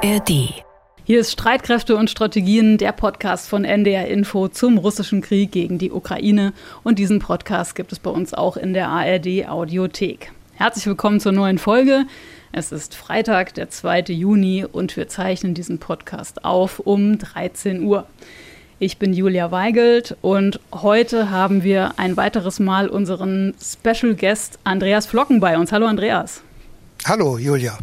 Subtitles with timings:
[0.00, 0.62] ARD.
[1.02, 5.90] Hier ist Streitkräfte und Strategien, der Podcast von NDR Info zum russischen Krieg gegen die
[5.90, 6.52] Ukraine.
[6.84, 10.30] Und diesen Podcast gibt es bei uns auch in der ARD Audiothek.
[10.54, 12.04] Herzlich willkommen zur neuen Folge.
[12.52, 14.02] Es ist Freitag, der 2.
[14.12, 18.06] Juni und wir zeichnen diesen Podcast auf um 13 Uhr.
[18.78, 25.06] Ich bin Julia Weigelt und heute haben wir ein weiteres Mal unseren Special Guest Andreas
[25.06, 25.72] Flocken bei uns.
[25.72, 26.42] Hallo Andreas.
[27.04, 27.76] Hallo Julia.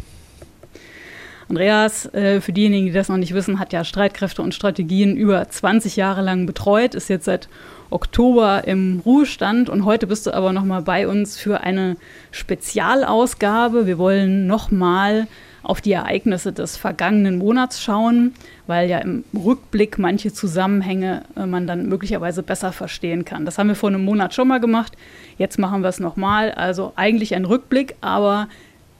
[1.48, 5.48] Andreas, äh, für diejenigen, die das noch nicht wissen, hat ja Streitkräfte und Strategien über
[5.48, 7.48] 20 Jahre lang betreut, ist jetzt seit
[7.90, 11.96] Oktober im Ruhestand und heute bist du aber nochmal bei uns für eine
[12.32, 13.86] Spezialausgabe.
[13.86, 15.28] Wir wollen nochmal
[15.62, 18.34] auf die Ereignisse des vergangenen Monats schauen,
[18.66, 23.44] weil ja im Rückblick manche Zusammenhänge äh, man dann möglicherweise besser verstehen kann.
[23.44, 24.92] Das haben wir vor einem Monat schon mal gemacht.
[25.38, 26.52] Jetzt machen wir es nochmal.
[26.52, 28.48] Also eigentlich ein Rückblick, aber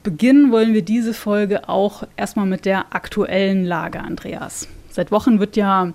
[0.07, 4.69] beginnen wollen wir diese Folge auch erstmal mit der aktuellen Lage, Andreas.
[4.89, 5.91] Seit Wochen wird ja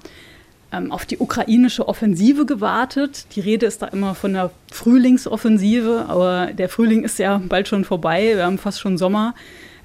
[0.70, 3.25] ähm, auf die ukrainische Offensive gewartet.
[3.34, 7.86] Die Rede ist da immer von der Frühlingsoffensive, aber der Frühling ist ja bald schon
[7.86, 8.33] vorbei.
[8.34, 9.34] Wir haben fast schon Sommer.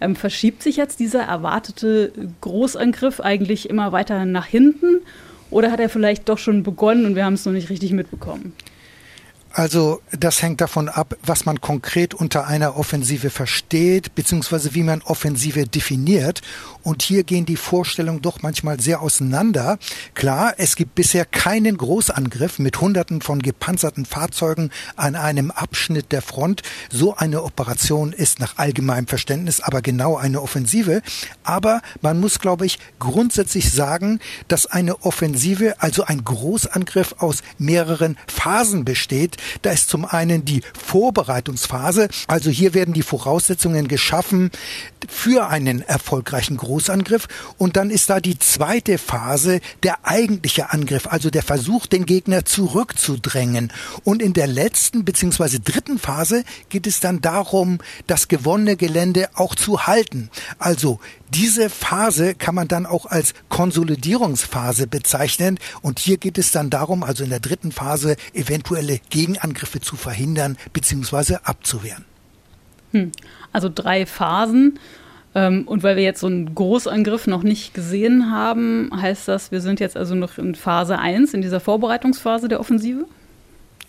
[0.02, 5.00] Ähm, verschiebt sich jetzt dieser erwartete Großangriff eigentlich immer weiter nach hinten?
[5.52, 8.52] Oder hat er vielleicht doch schon begonnen und wir haben es noch nicht richtig mitbekommen?
[9.58, 15.02] Also das hängt davon ab, was man konkret unter einer Offensive versteht, beziehungsweise wie man
[15.02, 16.44] Offensive definiert.
[16.84, 19.80] Und hier gehen die Vorstellungen doch manchmal sehr auseinander.
[20.14, 26.22] Klar, es gibt bisher keinen Großangriff mit Hunderten von gepanzerten Fahrzeugen an einem Abschnitt der
[26.22, 26.62] Front.
[26.92, 31.02] So eine Operation ist nach allgemeinem Verständnis aber genau eine Offensive.
[31.42, 34.20] Aber man muss, glaube ich, grundsätzlich sagen,
[34.50, 40.62] dass eine Offensive, also ein Großangriff aus mehreren Phasen besteht, da ist zum einen die
[40.78, 44.52] Vorbereitungsphase, also hier werden die Voraussetzungen geschaffen
[45.08, 51.30] für einen erfolgreichen Großangriff und dann ist da die zweite Phase, der eigentliche Angriff, also
[51.30, 53.72] der Versuch, den Gegner zurückzudrängen.
[54.04, 55.60] Und in der letzten bzw.
[55.64, 60.30] dritten Phase geht es dann darum, das gewonnene Gelände auch zu halten.
[60.60, 61.00] Also
[61.30, 65.60] diese Phase kann man dann auch als Konsolidierungsphase bezeichnen.
[65.82, 70.58] Und hier geht es dann darum, also in der dritten Phase eventuelle Gegenangriffe zu verhindern
[70.74, 71.38] bzw.
[71.44, 72.06] abzuwehren.
[72.92, 73.12] Hm.
[73.52, 74.80] Also drei Phasen.
[75.36, 79.60] Ähm, und weil wir jetzt so einen Großangriff noch nicht gesehen haben, heißt das, wir
[79.60, 83.06] sind jetzt also noch in Phase 1, in dieser Vorbereitungsphase der Offensive?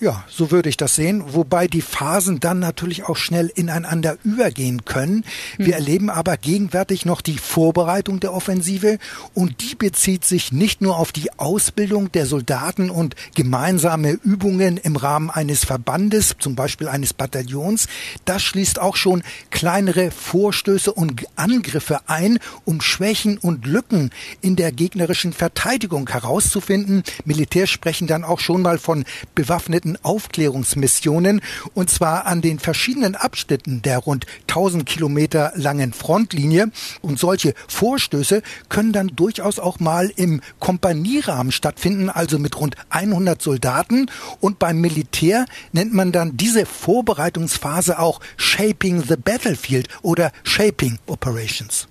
[0.00, 4.84] Ja, so würde ich das sehen, wobei die Phasen dann natürlich auch schnell ineinander übergehen
[4.84, 5.24] können.
[5.56, 5.72] Wir hm.
[5.72, 8.98] erleben aber gegenwärtig noch die Vorbereitung der Offensive
[9.34, 14.94] und die bezieht sich nicht nur auf die Ausbildung der Soldaten und gemeinsame Übungen im
[14.94, 17.88] Rahmen eines Verbandes, zum Beispiel eines Bataillons.
[18.24, 24.10] Das schließt auch schon kleinere Vorstöße und Angriffe ein, um Schwächen und Lücken
[24.42, 27.02] in der gegnerischen Verteidigung herauszufinden.
[27.24, 29.04] Militär sprechen dann auch schon mal von
[29.34, 31.40] bewaffneten weltweiten Aufklärungsmissionen
[31.74, 36.70] und zwar an den verschiedenen Abschnitten der rund 1000 Kilometer langen Frontlinie.
[37.00, 43.40] Und solche Vorstöße können dann durchaus auch mal im Kompanierahmen stattfinden, also mit rund 100
[43.40, 44.06] Soldaten.
[44.40, 51.88] Und beim Militär nennt man dann diese Vorbereitungsphase auch Shaping the Battlefield oder Shaping Operations.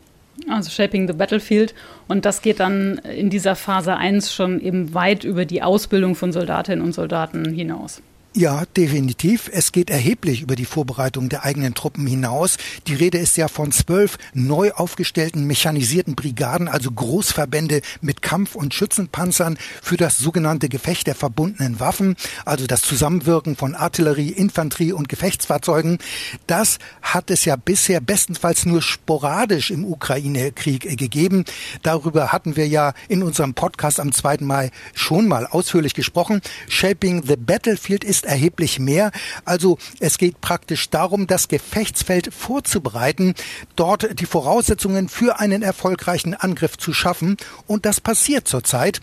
[0.49, 1.73] Also Shaping the Battlefield.
[2.07, 6.31] Und das geht dann in dieser Phase 1 schon eben weit über die Ausbildung von
[6.31, 8.01] Soldatinnen und Soldaten hinaus.
[8.33, 9.49] Ja, definitiv.
[9.51, 12.57] Es geht erheblich über die Vorbereitung der eigenen Truppen hinaus.
[12.85, 18.75] Die Rede ist ja von zwölf neu aufgestellten mechanisierten Brigaden, also Großverbände mit Kampf- und
[18.75, 25.09] Schützenpanzern für das sogenannte Gefecht der verbundenen Waffen, also das Zusammenwirken von Artillerie, Infanterie und
[25.09, 25.97] Gefechtsfahrzeugen.
[26.45, 31.43] Das hat es ja bisher bestenfalls nur sporadisch im Ukraine-Krieg gegeben.
[31.81, 34.37] Darüber hatten wir ja in unserem Podcast am 2.
[34.41, 36.41] Mai schon mal ausführlich gesprochen.
[36.67, 39.11] Shaping the Battlefield ist erheblich mehr.
[39.45, 43.33] Also es geht praktisch darum, das Gefechtsfeld vorzubereiten,
[43.75, 47.37] dort die Voraussetzungen für einen erfolgreichen Angriff zu schaffen.
[47.65, 49.01] Und das passiert zurzeit.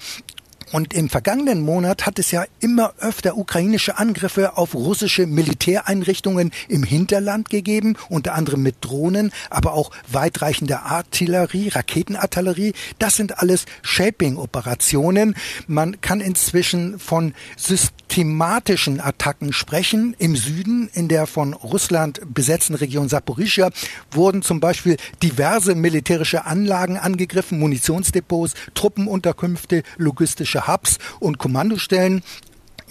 [0.75, 6.83] Und im vergangenen Monat hat es ja immer öfter ukrainische Angriffe auf russische Militäreinrichtungen im
[6.83, 12.73] Hinterland gegeben, unter anderem mit Drohnen, aber auch weitreichende Artillerie, Raketenartillerie.
[12.99, 15.37] Das sind alles Shaping-Operationen.
[15.69, 20.17] Man kann inzwischen von systematischen Attacken sprechen.
[20.19, 23.71] Im Süden, in der von Russland besetzten Region Saporischia,
[24.11, 32.23] wurden zum Beispiel diverse militärische Anlagen angegriffen, Munitionsdepots, Truppenunterkünfte, logistische Hubs und Kommandostellen.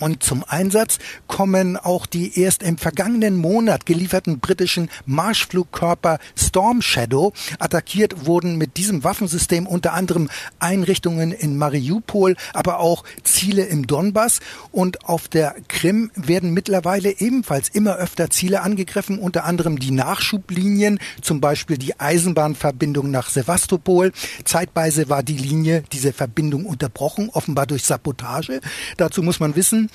[0.04, 7.32] Und zum Einsatz kommen auch die erst im vergangenen Monat gelieferten britischen Marschflugkörper Storm Shadow.
[7.58, 10.30] Attackiert wurden mit diesem Waffensystem unter anderem
[10.60, 14.42] Einrichtungen in Mariupol, aber auch Ziele im Donbass.
[14.74, 21.00] Und auf der Krim werden mittlerweile ebenfalls immer öfter Ziele angegriffen, unter anderem die Nachschublinien,
[21.22, 24.12] zum Beispiel die Eisenbahnverbindung nach Sevastopol.
[24.44, 28.60] Zeitweise war die Linie, diese Verbindung unterbrochen, offenbar durch Sabotage.
[28.98, 29.90] Dazu muss man wissen,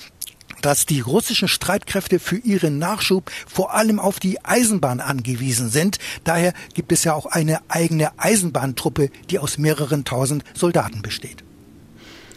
[0.61, 5.99] dass die russischen Streitkräfte für ihren Nachschub vor allem auf die Eisenbahn angewiesen sind.
[6.23, 11.43] Daher gibt es ja auch eine eigene Eisenbahntruppe, die aus mehreren tausend Soldaten besteht.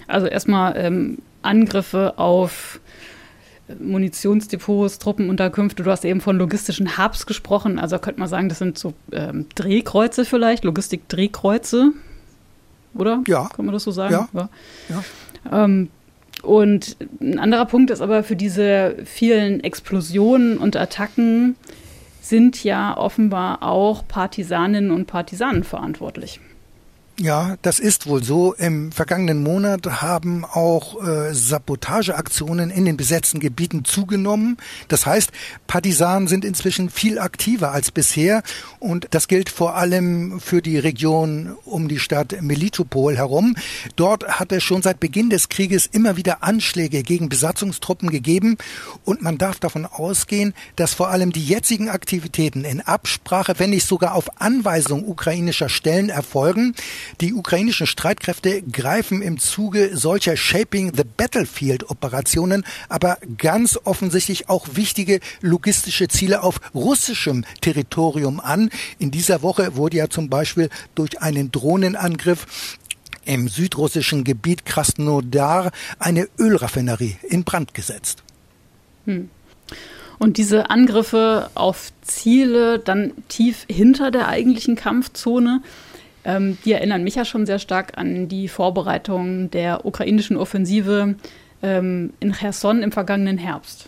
[0.07, 2.81] Also erstmal ähm, Angriffe auf
[3.81, 5.83] Munitionsdepots, Truppenunterkünfte.
[5.83, 7.79] Du hast eben von logistischen Hubs gesprochen.
[7.79, 11.93] Also könnte man sagen, das sind so ähm, Drehkreuze vielleicht, Logistik-Drehkreuze.
[12.95, 13.23] Oder?
[13.27, 13.49] Ja.
[13.55, 14.13] Kann man das so sagen?
[14.13, 14.29] Ja.
[14.33, 14.49] ja.
[14.91, 15.65] ja.
[15.65, 15.89] Ähm,
[16.43, 21.57] und ein anderer Punkt ist aber für diese vielen Explosionen und Attacken
[22.21, 26.41] sind ja offenbar auch Partisaninnen und Partisanen verantwortlich.
[27.23, 28.53] Ja, das ist wohl so.
[28.55, 34.57] Im vergangenen Monat haben auch äh, Sabotageaktionen in den besetzten Gebieten zugenommen.
[34.89, 35.31] Das heißt,
[35.69, 38.43] Partisanen sind inzwischen viel aktiver als bisher
[38.81, 43.55] und das gilt vor allem für die Region um die Stadt Melitopol herum.
[43.95, 48.59] Dort hat es schon seit Beginn des Krieges immer wieder Anschläge gegen Besatzungstruppen gegeben
[49.05, 53.87] und man darf davon ausgehen, dass vor allem die jetzigen Aktivitäten in Absprache, wenn nicht
[53.87, 56.75] sogar auf Anweisung ukrainischer Stellen erfolgen.
[57.21, 64.67] Die ukrainischen Streitkräfte greifen im Zuge solcher Shaping the Battlefield Operationen aber ganz offensichtlich auch
[64.73, 68.71] wichtige logistische Ziele auf russischem Territorium an.
[68.99, 72.79] In dieser Woche wurde ja zum Beispiel durch einen Drohnenangriff
[73.25, 78.23] im südrussischen Gebiet Krasnodar eine Ölraffinerie in Brand gesetzt.
[79.07, 79.31] Hm.
[80.19, 85.63] Und diese Angriffe auf Ziele dann tief hinter der eigentlichen Kampfzone,
[86.25, 91.17] ähm, die erinnern mich ja schon sehr stark an die Vorbereitung der ukrainischen Offensive
[91.63, 93.87] ähm, in Cherson im vergangenen Herbst.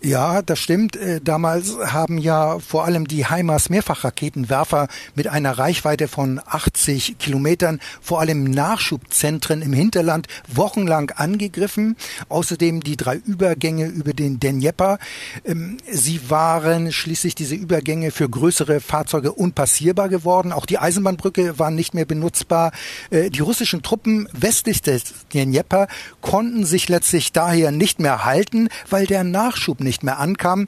[0.00, 0.94] Ja, das stimmt.
[0.94, 4.86] Äh, damals haben ja vor allem die HIMARS Mehrfachraketenwerfer
[5.16, 11.96] mit einer Reichweite von 80 Kilometern vor allem Nachschubzentren im Hinterland wochenlang angegriffen.
[12.28, 15.00] Außerdem die drei Übergänge über den Dnjepr.
[15.44, 20.52] Ähm, sie waren schließlich diese Übergänge für größere Fahrzeuge unpassierbar geworden.
[20.52, 22.70] Auch die Eisenbahnbrücke war nicht mehr benutzbar.
[23.10, 25.02] Äh, die russischen Truppen westlich des
[25.34, 25.88] Dnjepr
[26.20, 30.66] konnten sich letztlich daher nicht mehr halten, weil der Nachschub nicht mehr ankam.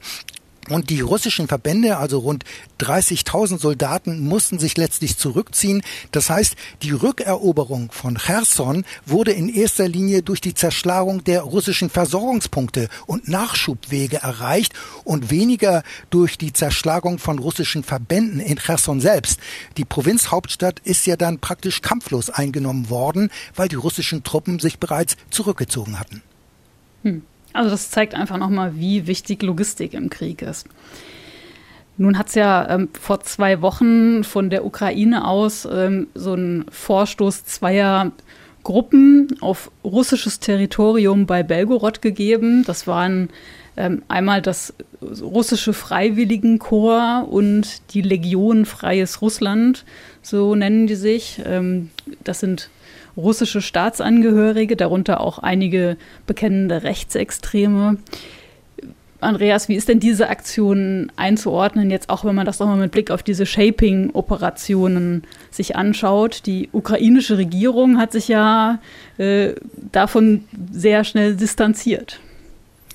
[0.69, 2.45] Und die russischen Verbände, also rund
[2.79, 5.81] 30.000 Soldaten, mussten sich letztlich zurückziehen.
[6.11, 11.89] Das heißt, die Rückeroberung von Cherson wurde in erster Linie durch die Zerschlagung der russischen
[11.89, 14.73] Versorgungspunkte und Nachschubwege erreicht
[15.03, 15.81] und weniger
[16.11, 19.39] durch die Zerschlagung von russischen Verbänden in Cherson selbst.
[19.77, 25.17] Die Provinzhauptstadt ist ja dann praktisch kampflos eingenommen worden, weil die russischen Truppen sich bereits
[25.31, 26.21] zurückgezogen hatten.
[27.01, 27.23] Hm.
[27.53, 30.67] Also das zeigt einfach nochmal, wie wichtig Logistik im Krieg ist.
[31.97, 36.65] Nun hat es ja ähm, vor zwei Wochen von der Ukraine aus ähm, so einen
[36.71, 38.11] Vorstoß zweier
[38.63, 42.63] Gruppen auf russisches Territorium bei Belgorod gegeben.
[42.65, 43.29] Das waren
[43.77, 49.85] ähm, einmal das russische Freiwilligenkorps und die Legion Freies Russland,
[50.21, 51.41] so nennen die sich.
[51.45, 51.89] Ähm,
[52.23, 52.69] das sind
[53.17, 57.97] russische Staatsangehörige, darunter auch einige bekennende Rechtsextreme.
[59.21, 63.11] Andreas, wie ist denn diese Aktion einzuordnen, jetzt auch wenn man das nochmal mit Blick
[63.11, 66.47] auf diese Shaping-Operationen sich anschaut?
[66.47, 68.79] Die ukrainische Regierung hat sich ja
[69.19, 69.53] äh,
[69.91, 72.19] davon sehr schnell distanziert.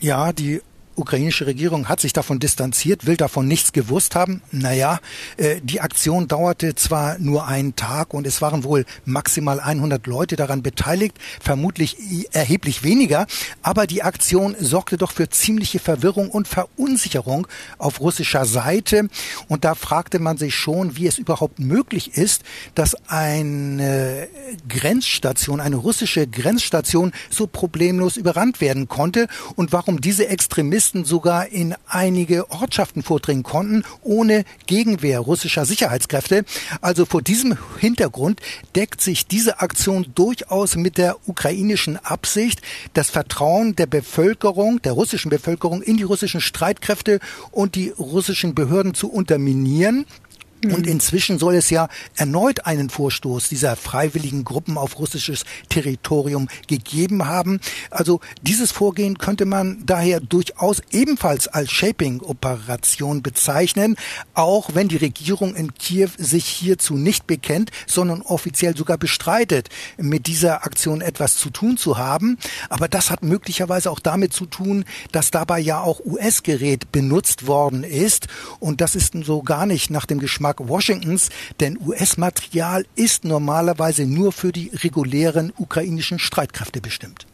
[0.01, 0.61] Ja, die
[0.97, 4.43] ukrainische Regierung hat sich davon distanziert, will davon nichts gewusst haben.
[4.51, 5.01] Naja,
[5.37, 10.37] äh, die Aktion dauerte zwar nur einen Tag und es waren wohl maximal 100 Leute
[10.37, 11.97] daran beteiligt, vermutlich
[12.33, 13.27] erheblich weniger,
[13.63, 17.47] aber die Aktion sorgte doch für ziemliche Verwirrung und Verunsicherung
[17.79, 19.09] auf russischer Seite.
[19.49, 22.43] Und da fragte man sich schon, wie es überhaupt möglich ist,
[22.75, 24.29] dass eine
[24.69, 31.49] Grenzstation, eine russische Grenzstation so problemlos überrannt werden konnte und warum diese Extremisten Terroristen sogar
[31.49, 36.45] in einige Ortschaften vordringen konnten, ohne Gegenwehr russischer Sicherheitskräfte.
[36.81, 38.41] Also vor diesem Hintergrund
[38.77, 42.63] deckt sich diese Aktion durchaus mit der ukrainischen Absicht,
[42.95, 47.19] das Vertrauen der Bevölkerung, der russischen Bevölkerung in die russischen Streitkräfte
[47.51, 50.07] und die russischen Behörden zu unterminieren.
[50.73, 57.27] Und inzwischen soll es ja erneut einen Vorstoß dieser freiwilligen Gruppen auf russisches Territorium gegeben
[57.27, 57.61] haben.
[57.91, 63.97] Also dieses Vorgehen könnte man daher durchaus ebenfalls als Shaping-Operation bezeichnen,
[64.35, 70.27] auch wenn die Regierung in Kiew sich hierzu nicht bekennt, sondern offiziell sogar bestreitet, mit
[70.27, 72.39] dieser Aktion etwas zu tun zu haben.
[72.69, 77.85] Aber das hat möglicherweise auch damit zu tun, dass dabei ja auch US-Gerät benutzt worden
[77.85, 78.29] ist.
[78.59, 84.07] Und das ist so gar nicht nach dem Geschmack Geschmack Washingtons, denn US-Material ist normalerweise
[84.07, 87.27] nur für die regulären ukrainischen Streitkräfte bestimmt.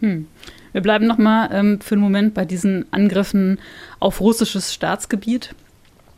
[0.00, 0.26] Hm.
[0.72, 3.58] Wir bleiben nochmal ähm, für einen Moment bei diesen Angriffen
[3.98, 5.54] auf russisches Staatsgebiet.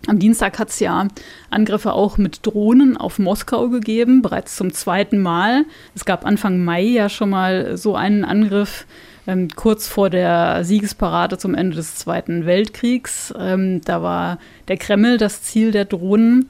[0.08, 1.08] Am Dienstag hat es ja
[1.48, 5.64] Angriffe auch mit Drohnen auf Moskau gegeben, bereits zum zweiten Mal.
[5.94, 8.84] Es gab Anfang Mai ja schon mal so einen Angriff
[9.26, 13.32] ähm, kurz vor der Siegesparade zum Ende des Zweiten Weltkriegs.
[13.38, 14.38] Ähm, da war
[14.68, 16.48] der Kreml das Ziel der Drohnen.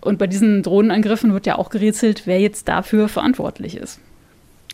[0.00, 4.00] Und bei diesen Drohnenangriffen wird ja auch gerätselt, wer jetzt dafür verantwortlich ist.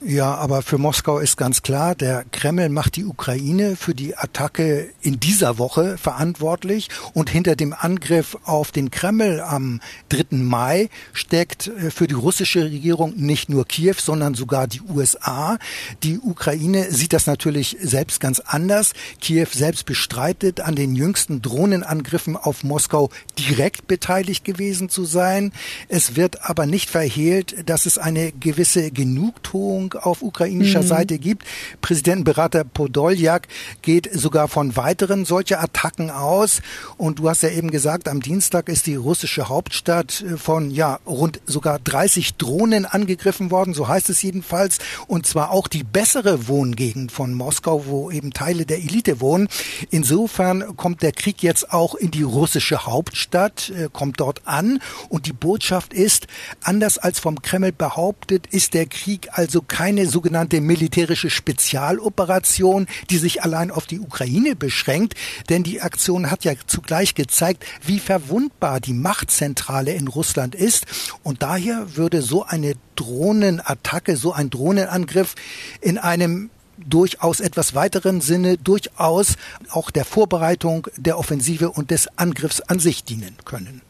[0.02, 4.88] Ja, aber für Moskau ist ganz klar, der Kreml macht die Ukraine für die Attacke
[5.02, 10.38] in dieser Woche verantwortlich und hinter dem Angriff auf den Kreml am 3.
[10.38, 15.58] Mai steckt äh, für die russische Regierung nicht nur Kiew, sondern sogar die USA.
[16.02, 18.94] Die Ukraine sieht das natürlich selbst ganz anders.
[19.20, 25.52] Kiew selbst bestreitet, an den jüngsten Drohnenangriffen auf Moskau direkt beteiligt gewesen zu sein.
[25.88, 30.86] Es wird aber nicht verhehlt, dass es eine gewisse Genugtuung auf ukrainischer mhm.
[30.86, 31.44] Seite gibt.
[31.80, 33.48] Präsidentenberater Podoljak
[33.82, 36.62] geht sogar von weiteren solcher Attacken aus.
[36.96, 40.98] Und du hast ja eben gesagt, am Dienstag ist die russische Hauptstadt äh, von ja
[41.06, 44.78] rund sogar 30 Drohnen angegriffen worden, so heißt es jedenfalls.
[45.06, 49.48] Und zwar auch die bessere Wohngegend von Moskau, wo eben Teile der Elite wohnen.
[49.90, 54.80] Insofern kommt der Krieg jetzt auch in die russische Hauptstadt, äh, kommt dort an.
[55.08, 56.26] Und die Botschaft ist,
[56.62, 63.16] anders als vom Kreml behauptet, ist der Krieg also kein keine sogenannte militärische Spezialoperation, die
[63.16, 65.14] sich allein auf die Ukraine beschränkt,
[65.48, 70.84] denn die Aktion hat ja zugleich gezeigt, wie verwundbar die Machtzentrale in Russland ist
[71.22, 75.34] und daher würde so eine Drohnenattacke, so ein Drohnenangriff
[75.80, 79.36] in einem durchaus etwas weiteren Sinne durchaus
[79.70, 83.80] auch der Vorbereitung der Offensive und des Angriffs an sich dienen können.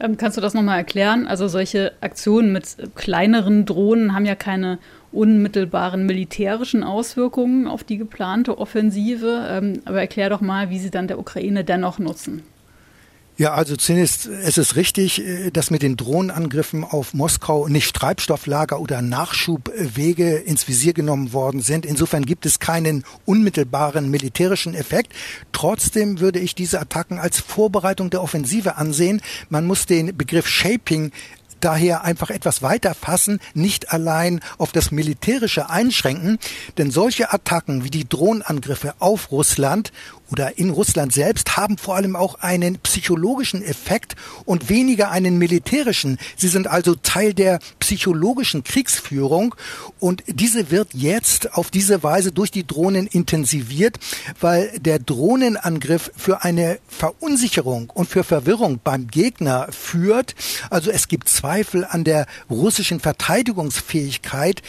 [0.00, 1.26] Ähm, kannst du das nochmal erklären?
[1.26, 4.78] Also solche Aktionen mit kleineren Drohnen haben ja keine
[5.12, 9.46] unmittelbaren militärischen Auswirkungen auf die geplante Offensive.
[9.48, 12.42] Ähm, aber erklär doch mal, wie sie dann der Ukraine dennoch nutzen.
[13.40, 18.78] Ja, also zunächst es ist richtig, äh, dass mit den Drohnenangriffen auf Moskau nicht Treibstofflager
[18.78, 21.86] oder Nachschubwege ins Visier genommen worden sind.
[21.86, 25.14] Insofern gibt es keinen unmittelbaren militärischen Effekt.
[25.52, 29.22] Trotzdem würde ich diese Attacken als Vorbereitung der Offensive ansehen.
[29.48, 31.10] Man muss den Begriff Shaping
[31.60, 36.38] daher einfach etwas weiter fassen, nicht allein auf das Militärische einschränken,
[36.78, 39.92] denn solche Attacken wie die Drohnenangriffe auf Russland
[40.30, 46.18] oder in Russland selbst haben vor allem auch einen psychologischen Effekt und weniger einen militärischen.
[46.36, 49.54] Sie sind also Teil der psychologischen Kriegsführung
[49.98, 53.98] und diese wird jetzt auf diese Weise durch die Drohnen intensiviert,
[54.40, 60.34] weil der Drohnenangriff für eine Verunsicherung und für Verwirrung beim Gegner führt.
[60.70, 64.62] Also es gibt Zweifel an der russischen Verteidigungsfähigkeit,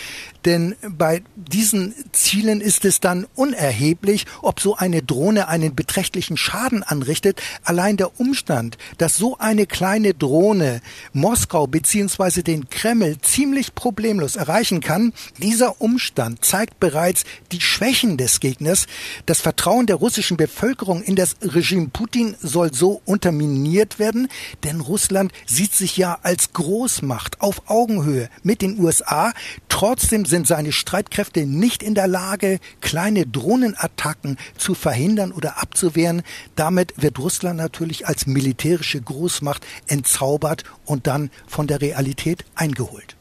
[0.45, 6.83] denn bei diesen Zielen ist es dann unerheblich, ob so eine Drohne einen beträchtlichen Schaden
[6.83, 7.41] anrichtet.
[7.63, 10.81] Allein der Umstand, dass so eine kleine Drohne
[11.13, 12.41] Moskau bzw.
[12.41, 18.87] den Kreml ziemlich problemlos erreichen kann, dieser Umstand zeigt bereits die Schwächen des Gegners.
[19.25, 24.27] Das Vertrauen der russischen Bevölkerung in das Regime Putin soll so unterminiert werden,
[24.63, 29.33] denn Russland sieht sich ja als Großmacht auf Augenhöhe mit den USA.
[29.69, 36.23] Trotzdem sind seine Streitkräfte nicht in der Lage, kleine Drohnenattacken zu verhindern oder abzuwehren.
[36.55, 43.15] Damit wird Russland natürlich als militärische Großmacht entzaubert und dann von der Realität eingeholt.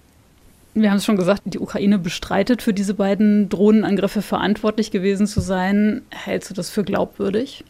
[0.73, 5.41] Wir haben es schon gesagt, die Ukraine bestreitet, für diese beiden Drohnenangriffe verantwortlich gewesen zu
[5.41, 6.03] sein.
[6.11, 7.65] Hältst du das für glaubwürdig?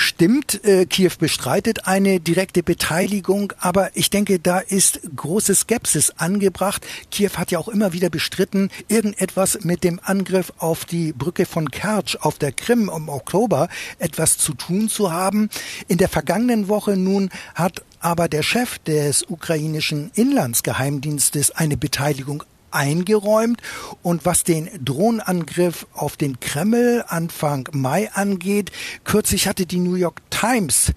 [0.00, 6.86] Stimmt, äh, Kiew bestreitet eine direkte Beteiligung, aber ich denke, da ist große Skepsis angebracht.
[7.10, 11.70] Kiew hat ja auch immer wieder bestritten, irgendetwas mit dem Angriff auf die Brücke von
[11.70, 15.50] Kertsch auf der Krim im Oktober etwas zu tun zu haben.
[15.86, 23.60] In der vergangenen Woche nun hat aber der Chef des ukrainischen Inlandsgeheimdienstes eine Beteiligung eingeräumt.
[24.02, 28.72] Und was den Drohnenangriff auf den Kreml Anfang Mai angeht,
[29.04, 30.92] kürzlich hatte die New York Times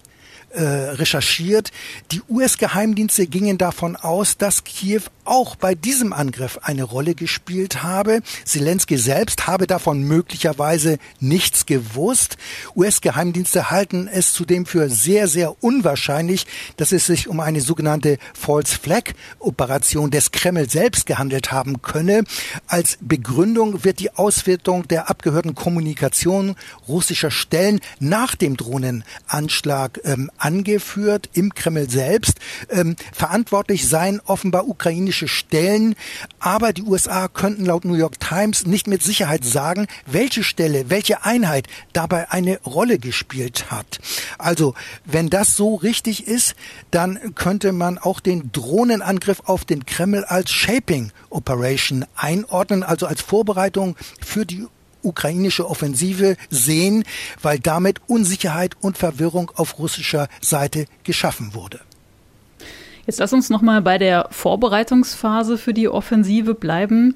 [0.54, 1.72] äh, recherchiert.
[2.12, 8.22] Die US-Geheimdienste gingen davon aus, dass Kiew auch bei diesem Angriff eine Rolle gespielt habe.
[8.46, 12.38] Zelensky selbst habe davon möglicherweise nichts gewusst.
[12.76, 16.46] US-Geheimdienste halten es zudem für sehr, sehr unwahrscheinlich,
[16.78, 22.24] dass es sich um eine sogenannte False Flag Operation des Kreml selbst gehandelt haben könne.
[22.68, 26.56] Als Begründung wird die Auswertung der abgehörten Kommunikation
[26.88, 32.40] russischer Stellen nach dem Drohnenanschlag ähm, angeführt im Kreml selbst.
[32.70, 35.96] Ähm, verantwortlich seien offenbar ukrainische Stellen,
[36.40, 41.24] aber die USA könnten laut New York Times nicht mit Sicherheit sagen, welche Stelle, welche
[41.24, 44.00] Einheit dabei eine Rolle gespielt hat.
[44.38, 46.56] Also, wenn das so richtig ist,
[46.92, 53.22] dann könnte man auch den Drohnenangriff auf den Kreml als Shaping Operation einordnen, also als
[53.22, 54.68] Vorbereitung für die
[55.04, 57.04] ukrainische Offensive sehen,
[57.42, 61.80] weil damit Unsicherheit und Verwirrung auf russischer Seite geschaffen wurde.
[63.06, 67.16] Jetzt lass uns noch mal bei der Vorbereitungsphase für die Offensive bleiben.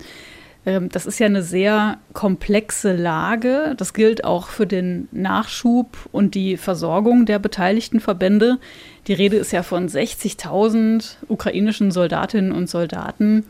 [0.66, 3.74] Ähm, das ist ja eine sehr komplexe Lage.
[3.78, 8.60] Das gilt auch für den Nachschub und die Versorgung der beteiligten Verbände.
[9.08, 13.46] Die Rede ist ja von 60.000 ukrainischen Soldatinnen und Soldaten.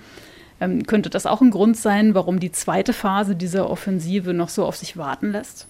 [0.59, 4.65] Ähm, könnte das auch ein Grund sein, warum die zweite Phase dieser Offensive noch so
[4.65, 5.67] auf sich warten lässt?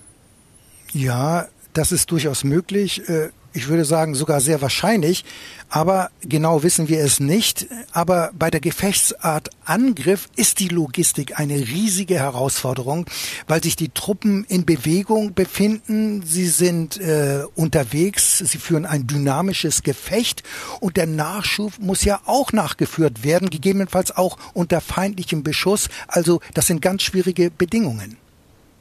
[0.94, 3.08] Ja, das ist durchaus möglich.
[3.10, 5.25] Äh, ich würde sagen sogar sehr wahrscheinlich,
[5.70, 7.68] aber genau wissen wir es nicht.
[7.92, 13.06] Aber bei der Gefechtsart Angriff ist die Logistik eine riesige Herausforderung,
[13.48, 16.24] weil sich die Truppen in Bewegung befinden.
[16.25, 20.44] Sie sind äh, unterwegs, sie führen ein dynamisches Gefecht
[20.80, 25.89] und der Nachschub muss ja auch nachgeführt werden, gegebenenfalls auch unter feindlichem Beschuss.
[26.08, 28.18] Also das sind ganz schwierige Bedingungen.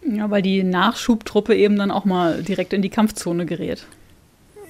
[0.08, 3.86] Ja, weil die Nachschubtruppe eben dann auch mal direkt in die Kampfzone gerät.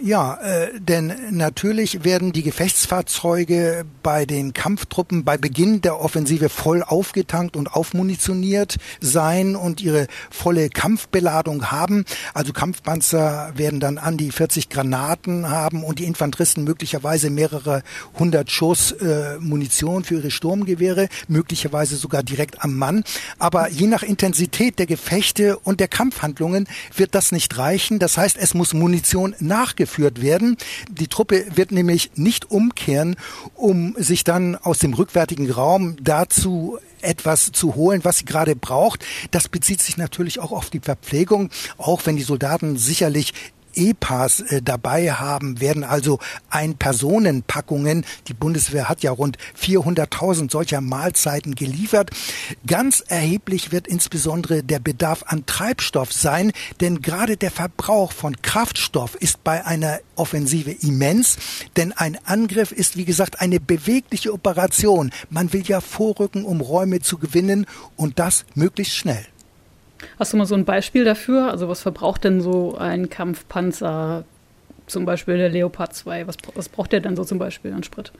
[0.03, 6.83] Ja, äh, denn natürlich werden die Gefechtsfahrzeuge bei den Kampftruppen bei Beginn der Offensive voll
[6.83, 12.05] aufgetankt und aufmunitioniert sein und ihre volle Kampfbeladung haben.
[12.35, 17.83] Also Kampfpanzer werden dann an die 40 Granaten haben und die Infanteristen möglicherweise mehrere
[18.19, 23.03] hundert Schuss äh, Munition für ihre Sturmgewehre, möglicherweise sogar direkt am Mann.
[23.39, 27.99] Aber je nach Intensität der Gefechte und der Kampfhandlungen wird das nicht reichen.
[27.99, 30.57] Das heißt, es muss Munition nachgeführt geführt werden.
[30.91, 33.15] Die Truppe wird nämlich nicht umkehren,
[33.55, 39.05] um sich dann aus dem rückwärtigen Raum dazu etwas zu holen, was sie gerade braucht.
[39.31, 43.33] Das bezieht sich natürlich auch auf die Verpflegung, auch wenn die Soldaten sicherlich
[43.77, 46.19] E-Pass äh, dabei haben, werden also
[46.51, 48.05] Ein-Personen-Packungen.
[48.29, 52.11] Die Bundeswehr hat ja rund 400.000 solcher Mahlzeiten geliefert.
[52.67, 59.15] Ganz erheblich wird insbesondere der Bedarf an Treibstoff sein, denn gerade der Verbrauch von Kraftstoff
[59.15, 61.37] ist bei einer Offensive immens,
[61.77, 65.11] denn ein Angriff ist wie gesagt eine bewegliche Operation.
[65.31, 69.27] Man will ja vorrücken, um Räume zu gewinnen und das möglichst schnell.
[70.19, 71.51] Hast du mal so ein Beispiel dafür?
[71.51, 74.25] Also was verbraucht denn so ein Kampfpanzer,
[74.87, 76.27] zum Beispiel der Leopard 2?
[76.27, 78.13] Was, was braucht der denn so zum Beispiel an Sprit?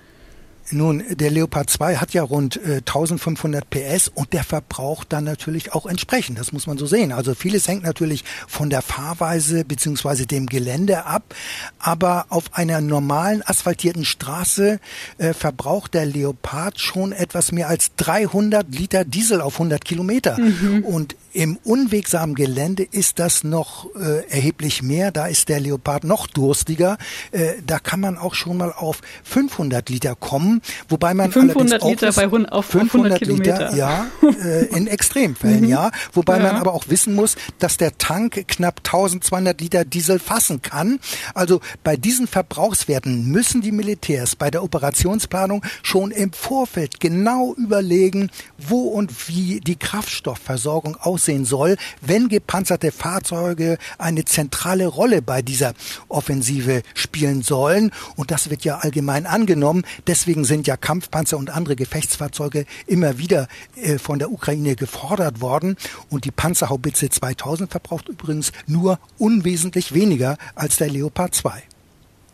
[0.71, 5.73] Nun, der Leopard 2 hat ja rund äh, 1500 PS und der verbraucht dann natürlich
[5.73, 6.39] auch entsprechend.
[6.39, 7.13] Das muss man so sehen.
[7.13, 11.35] Also vieles hängt natürlich von der Fahrweise beziehungsweise dem Gelände ab.
[11.79, 14.81] Aber auf einer normalen asphaltierten Straße
[15.19, 20.39] äh, verbraucht der Leopard schon etwas mehr als 300 Liter Diesel auf 100 Kilometer.
[20.39, 20.85] Mhm.
[20.85, 25.13] Und im unwegsamen Gelände ist das noch äh, erheblich mehr.
[25.13, 26.97] Da ist der Leopard noch durstiger.
[27.31, 30.56] Äh, da kann man auch schon mal auf 500 Liter kommen
[30.89, 35.69] wobei man 500 Liter bei, auf 500 Liter, ja, äh, in Extremfällen, mhm.
[35.69, 36.45] ja, wobei ja.
[36.45, 40.99] man aber auch wissen muss, dass der Tank knapp 1200 Liter Diesel fassen kann.
[41.35, 48.31] Also bei diesen Verbrauchswerten müssen die Militärs bei der Operationsplanung schon im Vorfeld genau überlegen,
[48.59, 55.75] wo und wie die Kraftstoffversorgung aussehen soll, wenn gepanzerte Fahrzeuge eine zentrale Rolle bei dieser
[56.09, 57.91] Offensive spielen sollen.
[58.17, 59.85] Und das wird ja allgemein angenommen.
[60.07, 65.77] Deswegen sind ja Kampfpanzer und andere Gefechtsfahrzeuge immer wieder äh, von der Ukraine gefordert worden.
[66.09, 71.63] Und die Panzerhaubitze 2000 verbraucht übrigens nur unwesentlich weniger als der Leopard 2.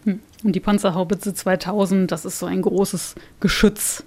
[0.04, 0.20] Hm.
[0.44, 4.04] Und die Panzerhaubitze 2000, das ist so ein großes Geschütz.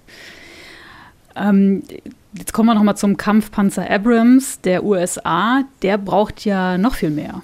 [1.36, 1.84] Ähm,
[2.34, 5.64] jetzt kommen wir nochmal zum Kampfpanzer Abrams der USA.
[5.82, 7.42] Der braucht ja noch viel mehr.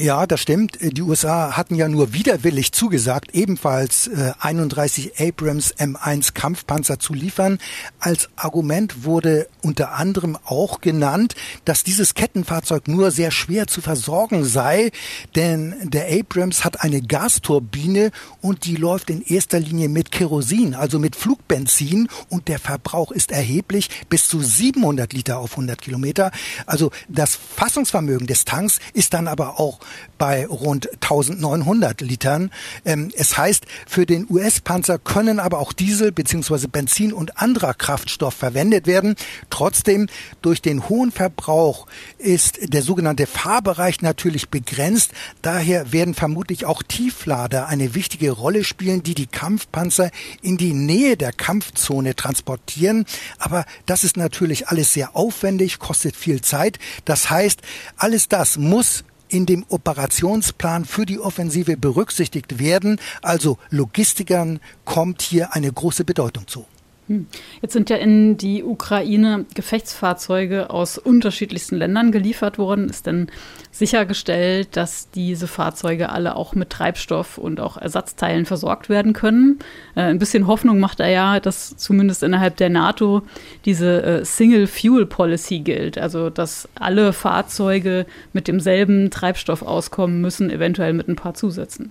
[0.00, 0.78] Ja, das stimmt.
[0.80, 7.58] Die USA hatten ja nur widerwillig zugesagt, ebenfalls äh, 31 Abrams M1 Kampfpanzer zu liefern.
[7.98, 11.34] Als Argument wurde unter anderem auch genannt,
[11.64, 14.90] dass dieses Kettenfahrzeug nur sehr schwer zu versorgen sei,
[15.34, 20.98] denn der Abrams hat eine Gasturbine und die läuft in erster Linie mit Kerosin, also
[20.98, 26.30] mit Flugbenzin und der Verbrauch ist erheblich, bis zu 700 Liter auf 100 Kilometer.
[26.66, 29.80] Also das Fassungsvermögen des Tanks ist dann aber auch
[30.18, 32.50] bei rund 1900 Litern.
[32.84, 36.66] Ähm, es heißt, für den US-Panzer können aber auch Diesel bzw.
[36.66, 39.14] Benzin und anderer Kraftstoff verwendet werden.
[39.50, 40.08] Trotzdem,
[40.42, 41.86] durch den hohen Verbrauch
[42.18, 45.12] ist der sogenannte Fahrbereich natürlich begrenzt.
[45.42, 50.10] Daher werden vermutlich auch Tieflader eine wichtige Rolle spielen, die die Kampfpanzer
[50.42, 53.06] in die Nähe der Kampfzone transportieren.
[53.38, 56.78] Aber das ist natürlich alles sehr aufwendig, kostet viel Zeit.
[57.04, 57.60] Das heißt,
[57.96, 63.00] alles das muss in dem Operationsplan für die Offensive berücksichtigt werden.
[63.22, 66.66] Also Logistikern kommt hier eine große Bedeutung zu.
[67.08, 67.26] Hm.
[67.62, 72.88] Jetzt sind ja in die Ukraine Gefechtsfahrzeuge aus unterschiedlichsten Ländern geliefert worden.
[72.88, 73.28] Ist denn
[73.70, 79.58] sichergestellt, dass diese Fahrzeuge alle auch mit Treibstoff und auch Ersatzteilen versorgt werden können?
[79.94, 83.22] Äh, ein bisschen Hoffnung macht er ja, dass zumindest innerhalb der NATO
[83.64, 85.96] diese äh, Single Fuel Policy gilt.
[85.96, 91.90] Also, dass alle Fahrzeuge mit demselben Treibstoff auskommen müssen, eventuell mit ein paar Zusätzen.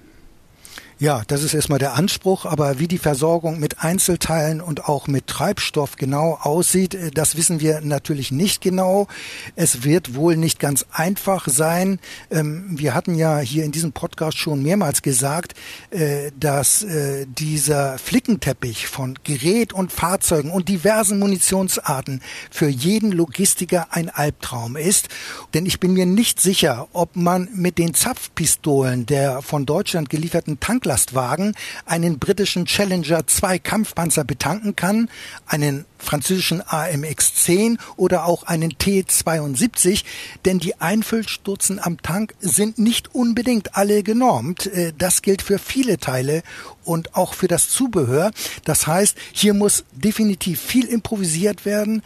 [1.00, 5.28] Ja, das ist erstmal der Anspruch, aber wie die Versorgung mit Einzelteilen und auch mit
[5.28, 9.08] Treibstoff genau aussieht, äh, das wissen wir natürlich nicht genau.
[9.56, 12.00] Es wird wohl nicht ganz einfach sein.
[12.32, 15.54] Ähm, wir hatten ja hier in diesem Podcast schon mehrmals gesagt,
[15.92, 23.90] äh, dass äh, dieser Flickenteppich von Gerät und Fahrzeugen und diversen Munitionsarten für jeden Logistiker
[23.92, 25.10] ein Albtraum ist.
[25.54, 30.60] Denn ich bin mir nicht sicher, ob man mit den Zapfpistolen der von Deutschland gelieferten
[30.60, 31.54] Tank Tanklastwagen
[31.86, 35.10] einen britischen Challenger 2 Kampfpanzer betanken kann,
[35.45, 40.06] einen französischen AMX-10 oder auch einen T-72,
[40.45, 44.67] denn die Einfüllstutzen am Tank sind nicht unbedingt alle genormt.
[44.67, 46.43] Äh, das gilt für viele Teile
[46.86, 48.32] und auch für das Zubehör.
[48.63, 52.02] Das heißt, hier muss definitiv viel improvisiert werden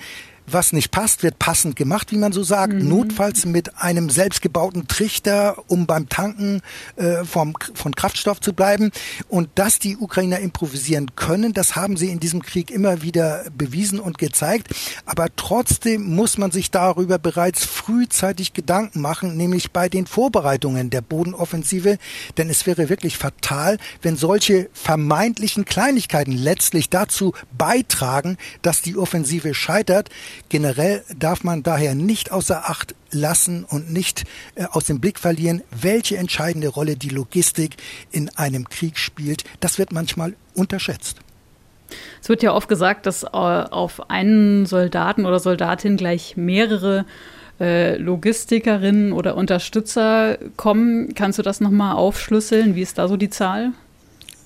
[0.53, 2.73] was nicht passt, wird passend gemacht, wie man so sagt.
[2.73, 2.87] Mhm.
[2.87, 6.61] Notfalls mit einem selbstgebauten Trichter, um beim Tanken
[6.95, 8.91] äh, vom, von Kraftstoff zu bleiben.
[9.29, 13.99] Und dass die Ukrainer improvisieren können, das haben sie in diesem Krieg immer wieder bewiesen
[13.99, 14.69] und gezeigt.
[15.05, 21.01] Aber trotzdem muss man sich darüber bereits frühzeitig Gedanken machen, nämlich bei den Vorbereitungen der
[21.01, 21.97] Bodenoffensive.
[22.37, 29.53] Denn es wäre wirklich fatal, wenn solche vermeintlichen Kleinigkeiten letztlich dazu beitragen, dass die Offensive
[29.53, 30.09] scheitert.
[30.49, 34.23] Generell darf man daher nicht außer Acht lassen und nicht
[34.55, 37.77] äh, aus dem Blick verlieren, welche entscheidende Rolle die Logistik
[38.11, 39.43] in einem Krieg spielt.
[39.59, 41.19] Das wird manchmal unterschätzt.
[42.21, 47.05] Es wird ja oft gesagt, dass äh, auf einen Soldaten oder Soldatin gleich mehrere
[47.59, 51.13] äh, Logistikerinnen oder Unterstützer kommen.
[51.15, 52.75] Kannst du das nochmal aufschlüsseln?
[52.75, 53.71] Wie ist da so die Zahl?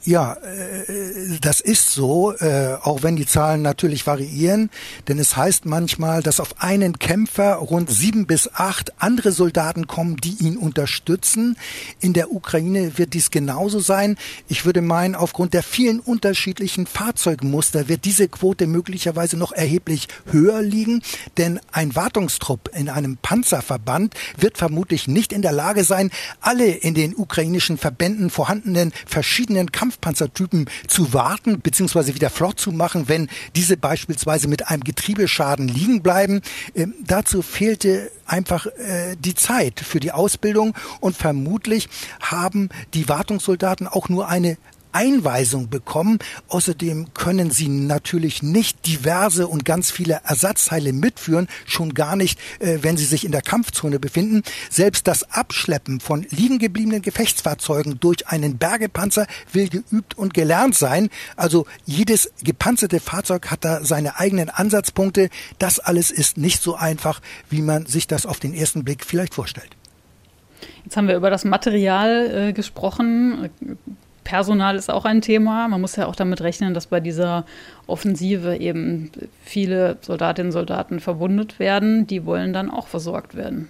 [0.06, 4.70] Ja, äh, das ist so, äh, auch wenn die Zahlen natürlich variieren,
[5.08, 10.18] denn es heißt manchmal, dass auf einen Kämpfer rund sieben bis acht andere Soldaten kommen,
[10.18, 11.58] die ihn unterstützen.
[12.02, 14.16] In der Ukraine wird dies genauso sein.
[14.48, 20.62] Ich würde meinen, aufgrund der vielen unterschiedlichen Fahrzeugmuster wird diese Quote möglicherweise noch erheblich höher
[20.62, 21.02] liegen,
[21.38, 26.94] denn ein Wartungstrupp in einem Panzerverband wird vermutlich nicht in der Lage sein, alle in
[26.94, 32.16] den ukrainischen Verbänden vorhandenen verschiedenen Kampf Kampfpanzertypen zu warten bzw.
[32.16, 36.42] wieder flott zu machen, wenn diese beispielsweise mit einem Getriebeschaden liegen bleiben.
[36.76, 43.88] Ähm, dazu fehlte einfach äh, die Zeit für die Ausbildung und vermutlich haben die Wartungssoldaten
[43.88, 44.58] auch nur eine
[44.96, 46.20] Einweisung bekommen.
[46.48, 52.80] Außerdem können sie natürlich nicht diverse und ganz viele Ersatzteile mitführen, schon gar nicht, äh,
[52.82, 54.42] wenn sie sich in der Kampfzone befinden.
[54.70, 61.10] Selbst das Abschleppen von liegen gebliebenen Gefechtsfahrzeugen durch einen Bergepanzer will geübt und gelernt sein.
[61.36, 65.30] Also jedes gepanzerte Fahrzeug hat da seine eigenen Ansatzpunkte.
[65.60, 69.34] Das alles ist nicht so einfach, wie man sich das auf den ersten Blick vielleicht
[69.34, 69.76] vorstellt.
[70.86, 73.50] Jetzt haben wir über das Material äh, gesprochen.
[74.26, 75.70] Personal ist auch ein Thema.
[75.70, 77.46] Man muss ja auch damit rechnen, dass bei dieser
[77.88, 79.12] Offensive eben
[79.44, 82.08] viele Soldatinnen und Soldaten verwundet werden.
[82.08, 83.70] Die wollen dann auch versorgt werden.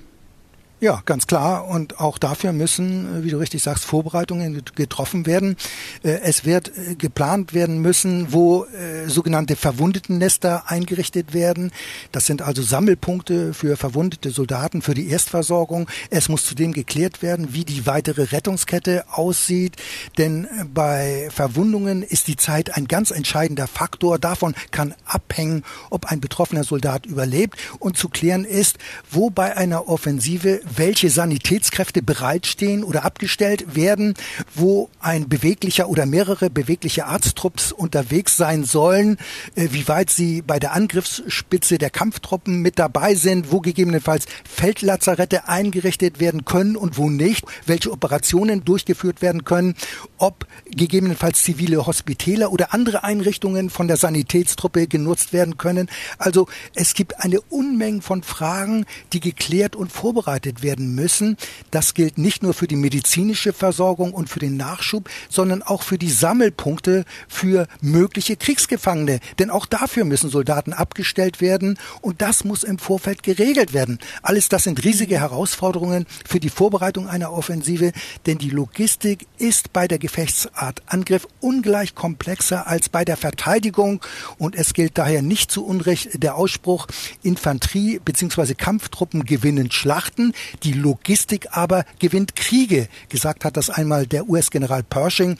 [0.86, 1.68] Ja, ganz klar.
[1.68, 5.58] Und auch dafür müssen, wie du richtig sagst, Vorbereitungen getroffen werden.
[6.04, 11.72] Äh, es wird äh, geplant werden müssen, wo äh, sogenannte Verwundetennester eingerichtet werden.
[12.12, 15.90] Das sind also Sammelpunkte für verwundete Soldaten für die Erstversorgung.
[16.12, 19.78] Es muss zudem geklärt werden, wie die weitere Rettungskette aussieht.
[20.20, 24.20] Denn bei Verwundungen ist die Zeit ein ganz entscheidender Faktor.
[24.20, 27.58] Davon kann abhängen, ob ein betroffener Soldat überlebt.
[27.80, 28.78] Und zu klären ist,
[29.10, 34.14] wo bei einer Offensive welche Sanitätskräfte bereitstehen oder abgestellt werden,
[34.54, 39.18] wo ein beweglicher oder mehrere bewegliche Arzttrupps unterwegs sein sollen,
[39.56, 45.48] äh, wie weit sie bei der Angriffsspitze der Kampftruppen mit dabei sind, wo gegebenenfalls Feldlazarette
[45.48, 49.76] eingerichtet werden können und wo nicht, welche Operationen durchgeführt werden können,
[50.18, 55.90] ob gegebenenfalls zivile Hospitäler oder andere Einrichtungen von der Sanitätstruppe genutzt werden können.
[56.18, 61.38] Also es gibt eine Unmenge von Fragen, die geklärt und vorbereitet gestellt werden müssen.
[61.72, 65.98] Das gilt nicht nur für die medizinische Versorgung und für den Nachschub, sondern auch für
[65.98, 69.20] die Sammelpunkte für mögliche Kriegsgefangene.
[69.40, 74.00] Denn auch dafür müssen Soldaten abgestellt werden und das muss im Vorfeld geregelt werden.
[74.22, 77.92] Alles das sind riesige Herausforderungen für die Vorbereitung einer Offensive,
[78.26, 84.02] denn die Logistik ist bei der Gefechtsart Angriff ungleich komplexer als bei der Verteidigung
[84.38, 86.88] und es gilt daher nicht zu Unrecht der Ausspruch,
[87.24, 88.54] Infanterie bzw.
[88.54, 92.88] Kampftruppen gewinnen Schlachten, die Logistik aber gewinnt Kriege.
[93.10, 95.38] Gesagt hat das einmal der US-General Pershing.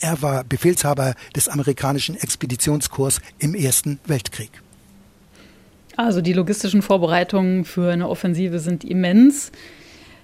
[0.00, 4.50] Er war Befehlshaber des amerikanischen Expeditionskorps im Ersten Weltkrieg.
[5.96, 9.50] Also die logistischen Vorbereitungen für eine Offensive sind immens.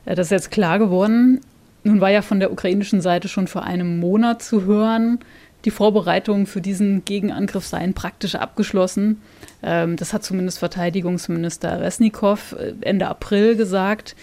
[0.04, 1.40] Äh, das ist jetzt klar geworden.
[1.82, 5.18] Nun war ja von der ukrainischen Seite schon vor einem Monat zu hören,
[5.64, 9.22] die Vorbereitungen für diesen Gegenangriff seien praktisch abgeschlossen.
[9.62, 14.14] Ähm, das hat zumindest Verteidigungsminister Resnikow äh, Ende April gesagt.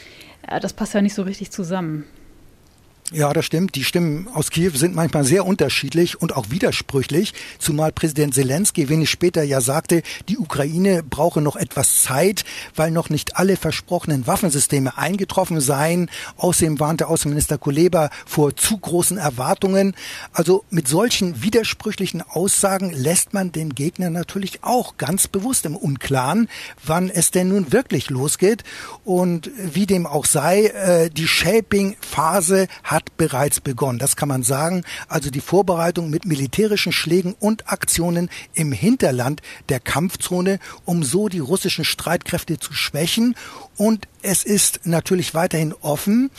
[0.62, 2.06] Das passt ja nicht so richtig zusammen.
[3.14, 3.76] Ja, das stimmt.
[3.76, 9.10] Die Stimmen aus Kiew sind manchmal sehr unterschiedlich und auch widersprüchlich, zumal Präsident Zelensky wenig
[9.10, 14.98] später ja sagte, die Ukraine brauche noch etwas Zeit, weil noch nicht alle versprochenen Waffensysteme
[14.98, 16.10] eingetroffen seien.
[16.38, 19.94] Außerdem warnte Außenminister Kuleba vor zu großen Erwartungen.
[20.32, 26.48] Also mit solchen widersprüchlichen Aussagen lässt man den Gegner natürlich auch ganz bewusst im Unklaren,
[26.82, 28.64] wann es denn nun wirklich losgeht.
[29.04, 34.00] Und wie dem auch sei, äh, die Shaping-Phase hat hat bereits begonnen.
[34.00, 34.84] Das kann man sagen.
[35.08, 41.40] Also die Vorbereitung mit militärischen Schlägen und Aktionen im Hinterland der Kampfzone, um so die
[41.40, 43.36] russischen Streitkräfte zu schwächen.
[43.76, 46.30] Und es ist natürlich weiterhin offen,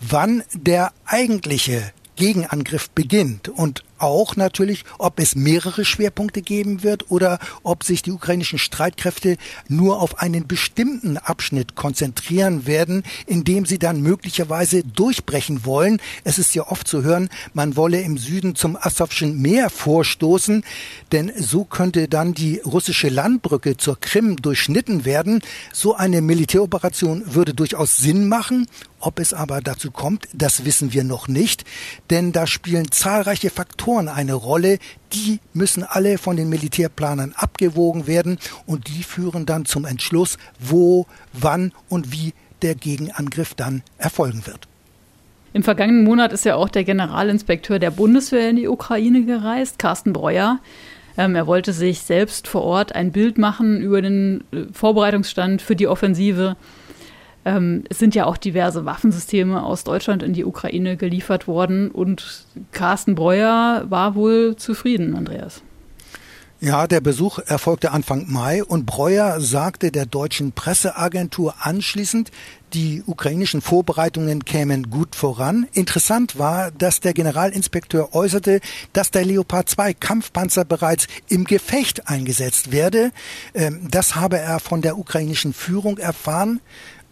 [0.00, 3.48] wann der eigentliche Gegenangriff beginnt.
[3.48, 9.36] Und auch natürlich, ob es mehrere Schwerpunkte geben wird oder ob sich die ukrainischen Streitkräfte
[9.68, 16.00] nur auf einen bestimmten Abschnitt konzentrieren werden, indem sie dann möglicherweise durchbrechen wollen.
[16.24, 20.64] Es ist ja oft zu hören, man wolle im Süden zum Asowschen Meer vorstoßen,
[21.12, 25.40] denn so könnte dann die russische Landbrücke zur Krim durchschnitten werden.
[25.72, 28.66] So eine Militäroperation würde durchaus Sinn machen.
[29.00, 31.64] Ob es aber dazu kommt, das wissen wir noch nicht,
[32.10, 34.78] denn da spielen zahlreiche Faktoren Faktoren eine Rolle,
[35.14, 41.06] die müssen alle von den Militärplanern abgewogen werden und die führen dann zum Entschluss, wo,
[41.32, 44.68] wann und wie der Gegenangriff dann erfolgen wird.
[45.54, 50.12] Im vergangenen Monat ist ja auch der Generalinspekteur der Bundeswehr in die Ukraine gereist, Carsten
[50.12, 50.58] Breuer.
[51.16, 55.76] Ähm, er wollte sich selbst vor Ort ein Bild machen über den äh, Vorbereitungsstand für
[55.76, 56.56] die Offensive.
[57.48, 62.44] Ähm, es sind ja auch diverse Waffensysteme aus Deutschland in die Ukraine geliefert worden und
[62.72, 65.62] Carsten Breuer war wohl zufrieden, Andreas.
[66.60, 72.32] Ja, der Besuch erfolgte Anfang Mai und Breuer sagte der deutschen Presseagentur anschließend,
[72.74, 75.68] die ukrainischen Vorbereitungen kämen gut voran.
[75.72, 78.60] Interessant war, dass der Generalinspekteur äußerte,
[78.92, 83.12] dass der Leopard 2 Kampfpanzer bereits im Gefecht eingesetzt werde.
[83.54, 86.60] Ähm, das habe er von der ukrainischen Führung erfahren.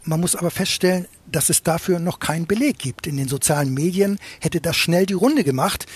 [0.06, 3.08] Man muss aber feststellen, dass es dafür noch keinen Beleg gibt.
[3.08, 5.86] In den sozialen Medien hätte das schnell die Runde gemacht.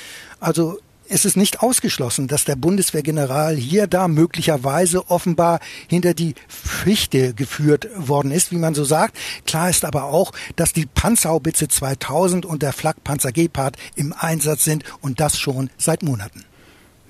[0.40, 7.35] Also es ist nicht ausgeschlossen, dass der Bundeswehrgeneral hier da möglicherweise offenbar hinter die Fichte
[7.35, 9.16] geführt worden ist, wie man so sagt.
[9.46, 14.85] Klar ist aber auch, dass die Panzerhaubitze 2000 und der Flakpanzer Gepard im Einsatz sind
[15.01, 16.44] und das schon seit Monaten.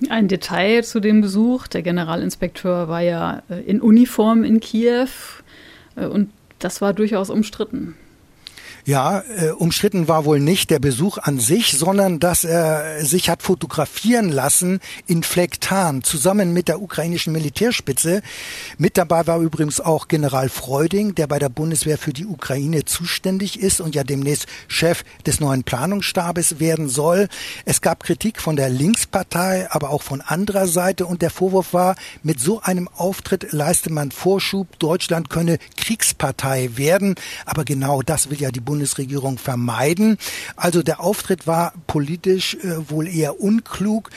[0.09, 1.67] Ein Detail zu dem Besuch.
[1.67, 5.09] Der Generalinspekteur war ja äh, in Uniform in Kiew
[5.95, 6.29] äh, und
[6.63, 7.95] das war durchaus umstritten.
[8.83, 13.43] Ja, äh, umstritten war wohl nicht der Besuch an sich, sondern dass er sich hat
[13.43, 18.23] fotografieren lassen in Flektan zusammen mit der ukrainischen Militärspitze.
[18.79, 23.59] Mit dabei war übrigens auch General Freuding, der bei der Bundeswehr für die Ukraine zuständig
[23.59, 27.27] ist und ja demnächst Chef des neuen Planungsstabes werden soll.
[27.65, 31.95] Es gab Kritik von der Linkspartei, aber auch von anderer Seite und der Vorwurf war,
[32.23, 37.13] mit so einem Auftritt leiste man Vorschub, Deutschland könne Kriegspartei werden.
[37.45, 40.17] Aber genau das will ja die Bundesregierung vermeiden.
[40.55, 44.09] Also der Auftritt war politisch äh, wohl eher unklug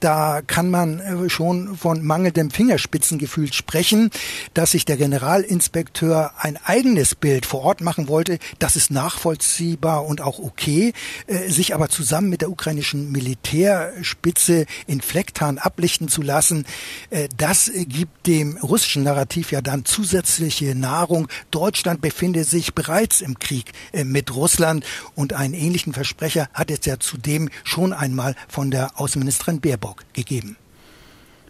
[0.00, 4.10] da kann man äh, schon von mangelndem Fingerspitzengefühl sprechen,
[4.54, 8.38] dass sich der Generalinspekteur ein eigenes Bild vor Ort machen wollte.
[8.58, 10.94] Das ist nachvollziehbar und auch okay.
[11.26, 16.64] Äh, sich aber zusammen mit der ukrainischen Militärspitze in Flecktan ablichten zu lassen,
[17.10, 21.28] äh, das gibt dem russischen Narrativ ja dann zusätzliche Nahrung.
[21.50, 24.84] Deutschland befinde sich bereits im Krieg mit Russland
[25.14, 30.04] und einen ähnlichen Versprecher hat es ja zudem schon einmal von der Außenministerin Baerbock Hamburg
[30.12, 30.56] gegeben.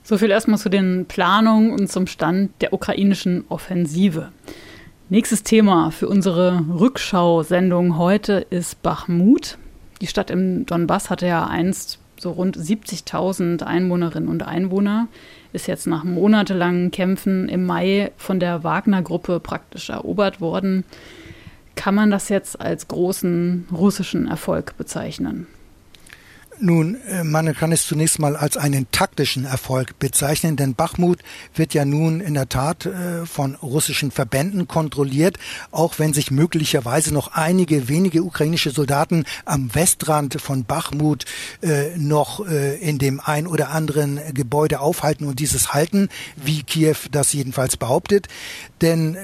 [0.02, 4.30] So viel erstmal zu den Planungen und zum Stand der ukrainischen Offensive.
[5.08, 9.58] Nächstes Thema für unsere Rückschau-Sendung heute ist Bachmut.
[10.00, 15.08] Die Stadt im Donbass hatte ja einst so rund 70.000 Einwohnerinnen und Einwohner,
[15.52, 20.84] ist jetzt nach monatelangen Kämpfen im Mai von der Wagner-Gruppe praktisch erobert worden.
[21.76, 25.46] Kann man das jetzt als großen russischen Erfolg bezeichnen?
[26.62, 31.20] Nun, äh, man kann es zunächst mal als einen taktischen Erfolg bezeichnen, denn Bachmut
[31.54, 35.38] wird ja nun in der Tat äh, von russischen Verbänden kontrolliert,
[35.70, 41.24] auch wenn sich möglicherweise noch einige wenige ukrainische Soldaten am Westrand von Bachmut
[41.62, 42.40] äh, noch
[42.80, 48.28] in dem ein oder anderen Gebäude aufhalten und dieses halten, wie Kiew das jedenfalls behauptet.
[48.82, 49.14] Denn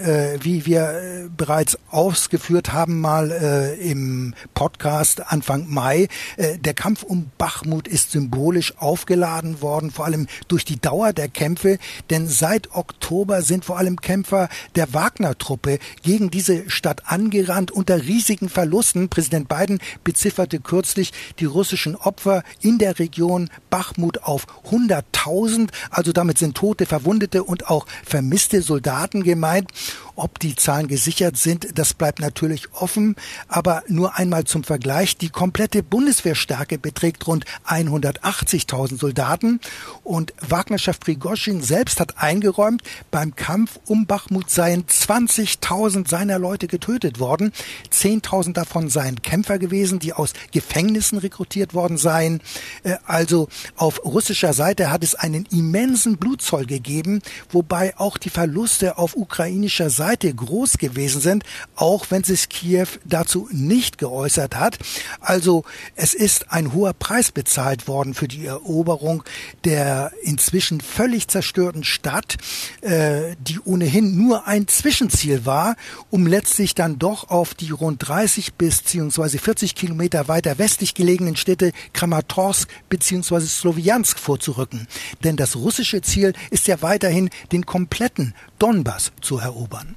[0.42, 3.30] wie wir bereits ausgeführt haben mal
[3.80, 10.64] im Podcast Anfang Mai, der Kampf um Bachmut ist symbolisch aufgeladen worden, vor allem durch
[10.64, 11.78] die Dauer der Kämpfe,
[12.10, 18.48] denn seit Oktober sind vor allem Kämpfer der Wagner-Truppe gegen diese Stadt angerannt unter riesigen
[18.48, 19.08] Verlusten.
[19.08, 26.38] Präsident Biden bezifferte kürzlich die russischen Opfer in der Region Bachmut auf 100.000, also damit
[26.38, 29.45] sind tote, verwundete und auch vermisste Soldaten gemeint.
[29.46, 29.70] gemeint
[30.18, 33.16] Ob die Zahlen gesichert sind, das bleibt natürlich offen.
[33.48, 35.18] Aber nur einmal zum Vergleich.
[35.18, 39.60] Die komplette Bundeswehrstärke beträgt rund 180.000 Soldaten.
[40.04, 47.18] Und Wagner-Chef Prigoschin selbst hat eingeräumt, beim Kampf um Bachmut seien 20.000 seiner Leute getötet
[47.18, 47.52] worden.
[47.92, 52.40] 10.000 davon seien Kämpfer gewesen, die aus Gefängnissen rekrutiert worden seien.
[52.84, 58.96] Äh, also auf russischer Seite hat es einen immensen Blutzoll gegeben, wobei auch die Verluste
[58.96, 61.42] auf ukrainischer Seite Seite groß gewesen sind,
[61.74, 64.78] auch wenn sich Kiew dazu nicht geäußert hat.
[65.18, 65.64] Also
[65.96, 69.24] es ist ein hoher Preis bezahlt worden für die Eroberung
[69.64, 72.36] der inzwischen völlig zerstörten Stadt,
[72.82, 75.74] äh, die ohnehin nur ein Zwischenziel war,
[76.10, 81.34] um letztlich dann doch auf die rund 30 bis beziehungsweise 40 Kilometer weiter westlich gelegenen
[81.34, 84.86] Städte Kramatorsk beziehungsweise Sloviansk vorzurücken.
[85.24, 89.95] Denn das russische Ziel ist ja weiterhin den kompletten Donbass zu erobern.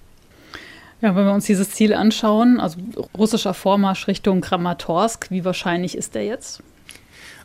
[1.01, 2.77] Ja, wenn wir uns dieses Ziel anschauen, also
[3.17, 6.61] russischer Vormarsch Richtung Kramatorsk, wie wahrscheinlich ist der jetzt?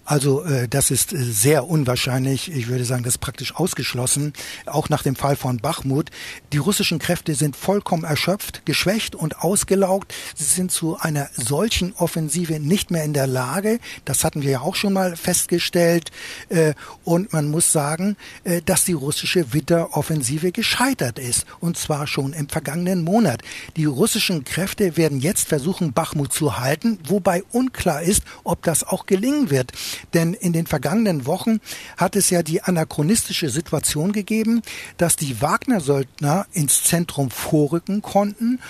[0.04, 2.52] Also äh, das ist äh, sehr unwahrscheinlich.
[2.52, 4.34] Ich würde sagen, das ist praktisch ausgeschlossen.
[4.66, 6.10] Auch nach dem Fall von Bachmut.
[6.52, 10.14] Die russischen Kräfte sind vollkommen erschöpft, geschwächt und ausgelaugt.
[10.36, 13.78] Sie sind zu einer solchen Offensive nicht mehr in der Lage.
[14.04, 16.10] Das hatten wir ja auch schon mal festgestellt.
[16.50, 21.46] Äh, und man muss sagen, äh, dass die russische Witteroffensive gescheitert ist.
[21.60, 23.40] Und zwar schon im vergangenen Monat.
[23.76, 29.06] Die russischen Kräfte werden jetzt versuchen, Bachmut zu halten, wobei unklar ist, ob das auch
[29.06, 29.72] gelingen wird.
[30.12, 31.60] Denn in den vergangenen Wochen
[31.96, 34.62] hat es ja die anachronistische Situation gegeben,
[34.96, 38.60] dass die Wagner-Söldner ins Zentrum vorrücken konnten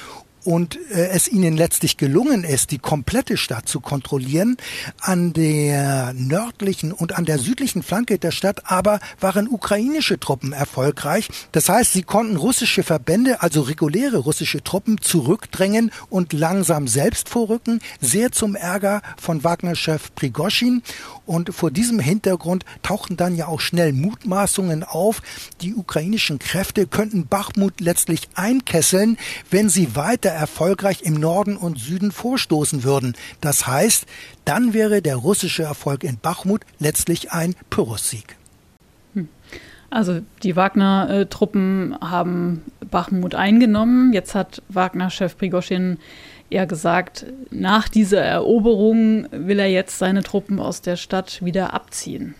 [0.45, 4.57] und äh, es ihnen letztlich gelungen ist, die komplette Stadt zu kontrollieren.
[5.01, 11.29] An der nördlichen und an der südlichen Flanke der Stadt aber waren ukrainische Truppen erfolgreich.
[11.53, 17.81] Das heißt, sie konnten russische Verbände, also reguläre russische Truppen, zurückdrängen und langsam selbst vorrücken,
[18.01, 20.83] sehr zum Ärger von Wagner-Chef Prigoschin.
[21.27, 25.23] Und vor diesem Hintergrund tauchten dann ja auch schnell Mutmaßungen auf,
[25.63, 29.17] die ukrainischen Kräfte könnten Bachmut letztlich einkesseln,
[29.51, 33.15] wenn sie weiter erfolgreich im Norden und Süden vorstoßen würden.
[33.41, 34.07] Das heißt,
[34.45, 38.37] dann wäre der russische Erfolg in Bachmut letztlich ein Pyrrhussieg.
[39.15, 39.29] Hm.
[39.91, 44.13] Also die Wagner-Truppen haben Bachmut eingenommen.
[44.13, 45.99] Jetzt hat Wagner-Chef Prigoschin
[46.51, 52.35] eher gesagt, nach dieser Eroberung will er jetzt seine Truppen aus der Stadt wieder abziehen.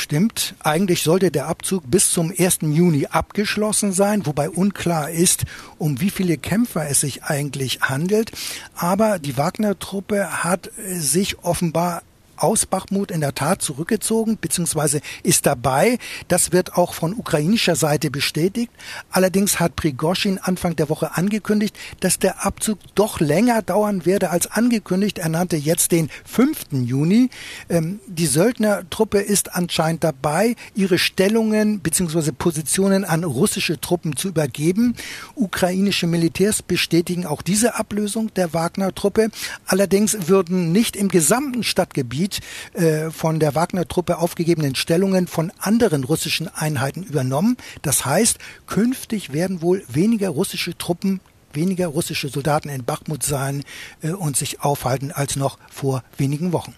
[0.00, 2.60] Stimmt, eigentlich sollte der Abzug bis zum 1.
[2.62, 5.42] Juni abgeschlossen sein, wobei unklar ist,
[5.76, 8.30] um wie viele Kämpfer es sich eigentlich handelt.
[8.76, 12.02] Aber die Wagner-Truppe hat sich offenbar
[12.42, 15.98] aus Bachmut in der Tat zurückgezogen, beziehungsweise ist dabei.
[16.28, 18.72] Das wird auch von ukrainischer Seite bestätigt.
[19.10, 24.50] Allerdings hat Prigoschin Anfang der Woche angekündigt, dass der Abzug doch länger dauern werde als
[24.50, 25.18] angekündigt.
[25.18, 26.66] Er nannte jetzt den 5.
[26.72, 27.30] Juni.
[27.68, 34.94] Ähm, die Söldnertruppe ist anscheinend dabei, ihre Stellungen beziehungsweise Positionen an russische Truppen zu übergeben.
[35.34, 39.30] Ukrainische Militärs bestätigen auch diese Ablösung der Wagner-Truppe.
[39.66, 42.40] Allerdings würden nicht im gesamten Stadtgebiet Gebiet
[42.74, 47.56] äh, von der Wagner-Truppe aufgegebenen Stellungen von anderen russischen Einheiten übernommen.
[47.82, 51.20] Das heißt, künftig werden wohl weniger russische Truppen
[51.54, 53.64] weniger russische Soldaten in Bachmut sein
[54.02, 56.74] äh, und sich aufhalten als noch vor wenigen Wochen.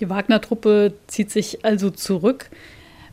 [0.00, 2.50] Die Wagner-Truppe zieht sich also zurück.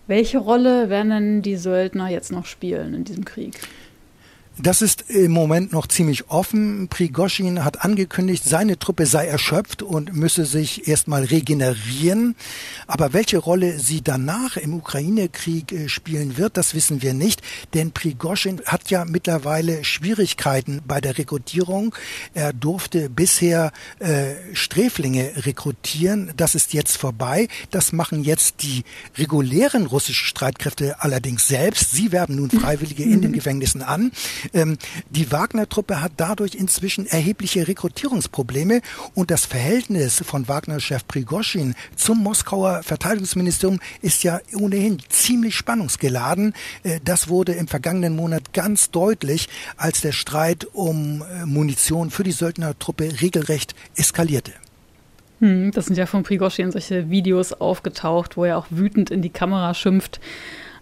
[0.07, 3.59] Welche Rolle werden denn die Söldner jetzt noch spielen in diesem Krieg?
[4.61, 6.89] Das ist im Moment noch ziemlich offen.
[6.89, 12.35] Prigoschin hat angekündigt, seine Truppe sei erschöpft und müsse sich erstmal regenerieren.
[12.85, 17.41] Aber welche Rolle sie danach im Ukraine-Krieg äh, spielen wird, das wissen wir nicht.
[17.73, 21.95] Denn Prigoschin hat ja mittlerweile Schwierigkeiten bei der Rekrutierung.
[22.33, 26.33] Er durfte bisher äh, Sträflinge rekrutieren.
[26.35, 27.47] Das ist jetzt vorbei.
[27.71, 28.83] Das machen jetzt die
[29.17, 31.93] regulären russischen Streitkräfte allerdings selbst.
[31.93, 34.11] Sie werben nun Freiwillige in den Gefängnissen an.
[34.53, 34.77] Ähm,
[35.09, 38.81] die Wagner-Truppe hat dadurch inzwischen erhebliche Rekrutierungsprobleme
[39.13, 46.53] und das Verhältnis von Wagner-Chef Prigoschin zum Moskauer Verteidigungsministerium ist ja ohnehin ziemlich spannungsgeladen.
[46.83, 52.23] Äh, das wurde im vergangenen Monat ganz deutlich, als der Streit um äh, Munition für
[52.23, 54.53] die Söldnertruppe regelrecht eskalierte.
[55.39, 59.29] Hm, das sind ja von Prigoschin solche Videos aufgetaucht, wo er auch wütend in die
[59.29, 60.19] Kamera schimpft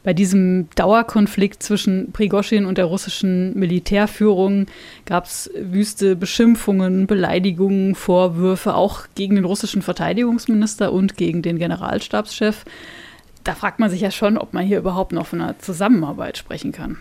[0.08, 4.68] bei diesem Dauerkonflikt zwischen Prigoschin und der russischen Militärführung
[5.06, 12.64] gab es wüste Beschimpfungen, Beleidigungen, Vorwürfe, auch gegen den russischen Verteidigungsminister und gegen den Generalstabschef.
[13.44, 16.72] Da fragt man sich ja schon, ob man hier überhaupt noch von einer Zusammenarbeit sprechen
[16.72, 17.00] kann.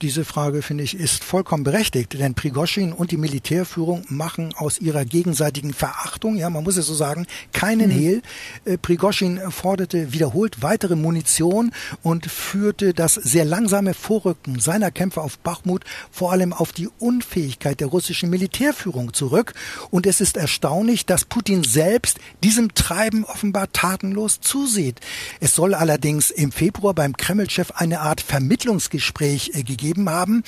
[0.00, 5.04] Diese Frage, finde ich, ist vollkommen berechtigt, denn Prigoschin und die Militärführung machen aus ihrer
[5.04, 7.94] gegenseitigen Verachtung, ja, man muss es so sagen, keinen mhm.
[7.94, 8.22] Hehl.
[8.64, 11.72] Äh, Prigoschin forderte wiederholt weitere Munition
[12.04, 15.82] und führte das sehr langsame Vorrücken seiner Kämpfer auf Bachmut
[16.12, 19.52] vor allem auf die Unfähigkeit der russischen Militärführung zurück.
[19.90, 25.00] Und es ist erstaunlich, dass Putin selbst diesem Treiben offenbar tatenlos zusieht.
[25.40, 30.44] Es soll allerdings im Februar beim Kreml-Chef eine Art Vermittlungsgespräch äh, gegeben gegeben haben.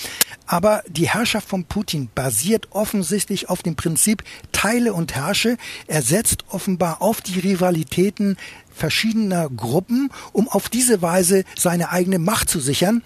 [0.46, 4.22] Aber die Herrschaft von Putin basiert offensichtlich auf dem Prinzip
[4.52, 5.56] Teile und Herrsche.
[5.86, 8.36] Er setzt offenbar auf die Rivalitäten
[8.72, 13.02] verschiedener Gruppen, um auf diese Weise seine eigene Macht zu sichern.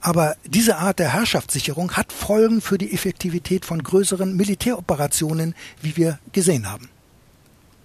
[0.00, 6.18] Aber diese Art der Herrschaftssicherung hat Folgen für die Effektivität von größeren Militäroperationen, wie wir
[6.32, 6.88] gesehen haben.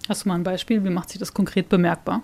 [0.08, 0.84] Hast du mal ein Beispiel?
[0.84, 2.22] Wie macht sich das konkret bemerkbar?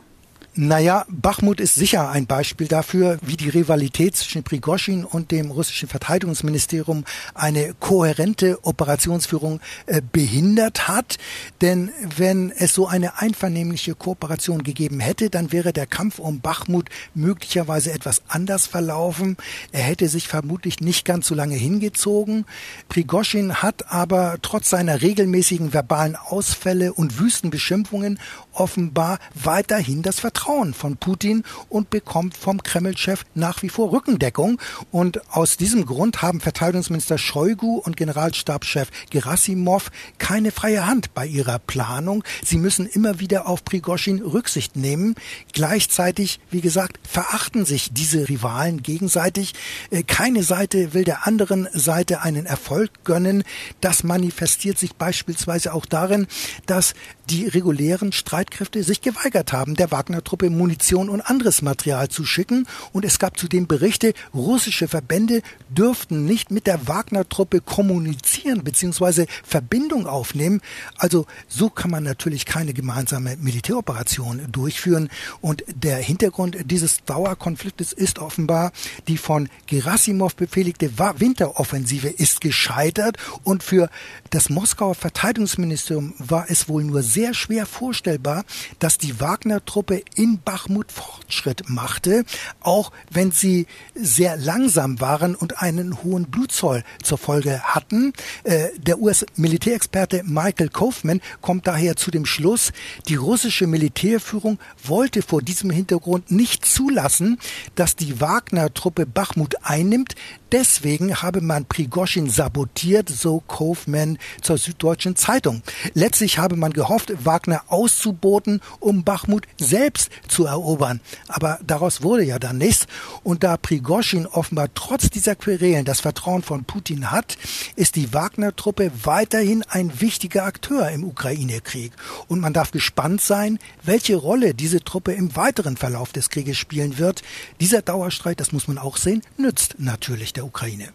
[0.57, 5.89] Naja, Bachmut ist sicher ein Beispiel dafür, wie die Rivalität zwischen Prigoschin und dem russischen
[5.89, 11.19] Verteidigungsministerium eine kohärente Operationsführung äh, behindert hat.
[11.61, 16.89] Denn wenn es so eine einvernehmliche Kooperation gegeben hätte, dann wäre der Kampf um Bachmut
[17.15, 19.37] möglicherweise etwas anders verlaufen.
[19.71, 22.45] Er hätte sich vermutlich nicht ganz so lange hingezogen.
[22.89, 28.19] Prigoschin hat aber trotz seiner regelmäßigen verbalen Ausfälle und wüsten Beschimpfungen
[28.53, 34.61] offenbar weiterhin das Vertrauen von Putin und bekommt vom Kreml-Chef nach wie vor Rückendeckung.
[34.91, 41.59] Und aus diesem Grund haben Verteidigungsminister Shoigu und Generalstabschef Gerasimov keine freie Hand bei ihrer
[41.59, 42.25] Planung.
[42.45, 45.15] Sie müssen immer wieder auf Prigoschin Rücksicht nehmen.
[45.53, 49.55] Gleichzeitig, wie gesagt, verachten sich diese Rivalen gegenseitig.
[49.91, 53.45] Äh, keine Seite will der anderen Seite einen Erfolg gönnen.
[53.81, 56.27] Das manifestiert sich beispielsweise auch darin,
[56.67, 56.95] dass
[57.29, 62.67] die regulären Streitkräfte sich geweigert haben, der Wagner-Truppe Munition und anderes Material zu schicken.
[62.91, 69.27] Und es gab zudem Berichte, russische Verbände dürften nicht mit der Wagner-Truppe kommunizieren bzw.
[69.45, 70.63] Verbindung aufnehmen.
[70.97, 75.11] Also so kann man natürlich keine gemeinsame Militäroperation durchführen.
[75.43, 78.73] Und der Hintergrund dieses Dauerkonfliktes ist offenbar,
[79.07, 83.91] die von Gerasimov befehligte Winteroffensive ist gescheitert und für
[84.31, 88.45] das Moskauer Verteidigungsministerium war es wohl nur sehr schwer vorstellbar, erkennbar,
[88.79, 92.25] dass die Wagner-Truppe in Bachmut Fortschritt machte,
[92.61, 98.13] auch wenn sie sehr langsam waren und einen hohen Blutzoll zur Folge hatten.
[98.45, 102.73] Äh, der US-Militärexperte Michael Kaufman kommt daher zu dem Schluss,
[103.09, 107.39] die russische Militärführung wollte vor diesem Hintergrund nicht zulassen,
[107.75, 110.15] dass die Wagner-Truppe Bachmut einnimmt,
[110.53, 115.63] deswegen habe man Prigoschin sabotiert, so Kaufman zur Süddeutschen Zeitung.
[115.95, 121.01] Letztlich habe man gehofft, Wagner auszuboten, um Bachmut selbst zu erobern.
[121.29, 122.87] Aber daraus wurde ja dann nichts.
[123.23, 127.37] Und da Prigoschin offenbar trotz dieser Querelen das Vertrauen von Putin hat,
[127.77, 131.93] ist die Wagner-Truppe weiterhin ein wichtiger Akteur im Ukraine-Krieg.
[132.29, 136.99] Und man darf gespannt sein, welche Rolle diese Truppe im weiteren Verlauf des Krieges spielen
[136.99, 137.23] wird.
[137.61, 140.89] Dieser Dauerstreit, das muss man auch sehen, nützt natürlich der Ukraine.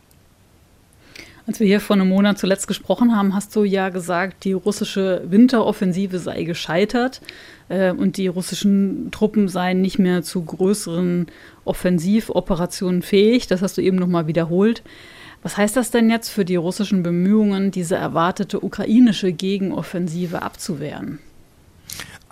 [1.47, 5.21] Als wir hier vor einem Monat zuletzt gesprochen haben, hast du ja gesagt, die russische
[5.27, 7.21] Winteroffensive sei gescheitert
[7.69, 11.27] äh, und die russischen Truppen seien nicht mehr zu größeren
[11.63, 13.45] Offensivoperationen fähig.
[13.45, 14.81] Das hast du eben nochmal wiederholt.
[15.43, 21.19] Was heißt das denn jetzt für die russischen Bemühungen, diese erwartete ukrainische Gegenoffensive abzuwehren?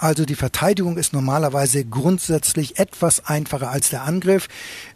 [0.04, 4.50] Also die Verteidigung ist normalerweise grundsätzlich etwas einfacher als der Angriff.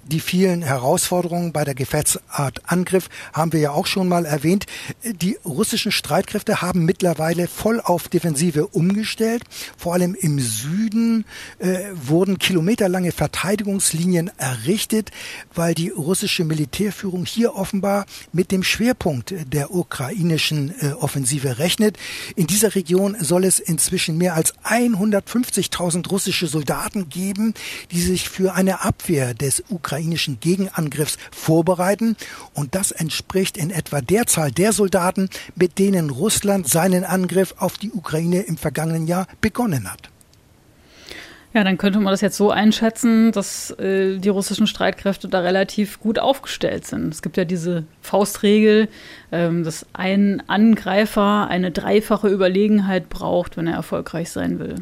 [0.09, 4.65] Die vielen Herausforderungen bei der Gefechtsart Angriff haben wir ja auch schon mal erwähnt.
[5.03, 9.43] Die russischen Streitkräfte haben mittlerweile voll auf Defensive umgestellt.
[9.77, 11.25] Vor allem im Süden
[11.59, 15.11] äh, wurden kilometerlange Verteidigungslinien errichtet,
[15.53, 21.97] weil die russische Militärführung hier offenbar mit dem Schwerpunkt der ukrainischen äh, Offensive rechnet.
[22.37, 27.53] In dieser Region soll es inzwischen mehr als 150.000 russische Soldaten geben,
[27.91, 32.15] die sich für eine Abwehr des Ukrainischen ukrainischen Gegenangriffs vorbereiten.
[32.53, 37.79] Und das entspricht in etwa der Zahl der Soldaten, mit denen Russland seinen Angriff auf
[37.79, 40.09] die Ukraine im vergangenen Jahr begonnen hat.
[41.53, 45.99] Ja, dann könnte man das jetzt so einschätzen, dass äh, die russischen Streitkräfte da relativ
[45.99, 47.11] gut aufgestellt sind.
[47.11, 48.89] Es gibt ja diese Faustregel,
[49.31, 54.75] ähm, dass ein Angreifer eine dreifache Überlegenheit braucht, wenn er erfolgreich sein will.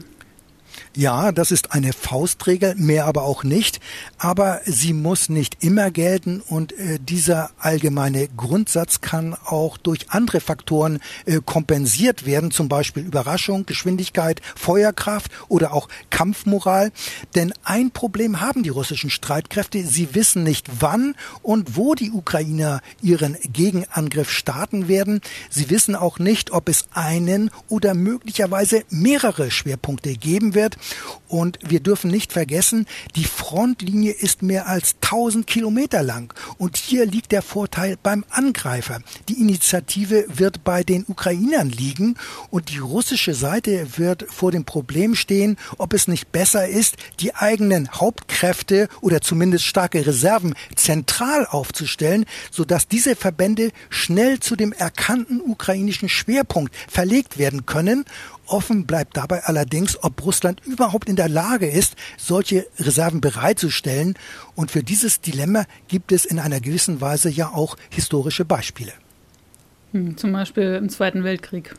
[0.97, 3.81] Ja, das ist eine Faustregel, mehr aber auch nicht.
[4.17, 10.39] Aber sie muss nicht immer gelten und äh, dieser allgemeine Grundsatz kann auch durch andere
[10.39, 16.93] Faktoren äh, kompensiert werden, zum Beispiel Überraschung, Geschwindigkeit, Feuerkraft oder auch Kampfmoral.
[17.35, 19.83] Denn ein Problem haben die russischen Streitkräfte.
[19.83, 25.19] Sie wissen nicht, wann und wo die Ukrainer ihren Gegenangriff starten werden.
[25.49, 30.77] Sie wissen auch nicht, ob es einen oder möglicherweise mehrere Schwerpunkte geben wird.
[31.27, 36.33] Und wir dürfen nicht vergessen, die Frontlinie ist mehr als 1000 Kilometer lang.
[36.57, 38.99] Und hier liegt der Vorteil beim Angreifer.
[39.27, 42.15] Die Initiative wird bei den Ukrainern liegen
[42.49, 47.33] und die russische Seite wird vor dem Problem stehen, ob es nicht besser ist, die
[47.33, 55.41] eigenen Hauptkräfte oder zumindest starke Reserven zentral aufzustellen, sodass diese Verbände schnell zu dem erkannten
[55.41, 58.05] ukrainischen Schwerpunkt verlegt werden können
[58.47, 64.15] Offen bleibt dabei allerdings, ob Russland überhaupt in der Lage ist, solche Reserven bereitzustellen.
[64.55, 68.93] Und für dieses Dilemma gibt es in einer gewissen Weise ja auch historische Beispiele.
[69.91, 71.75] Hm, zum Beispiel im Zweiten Weltkrieg.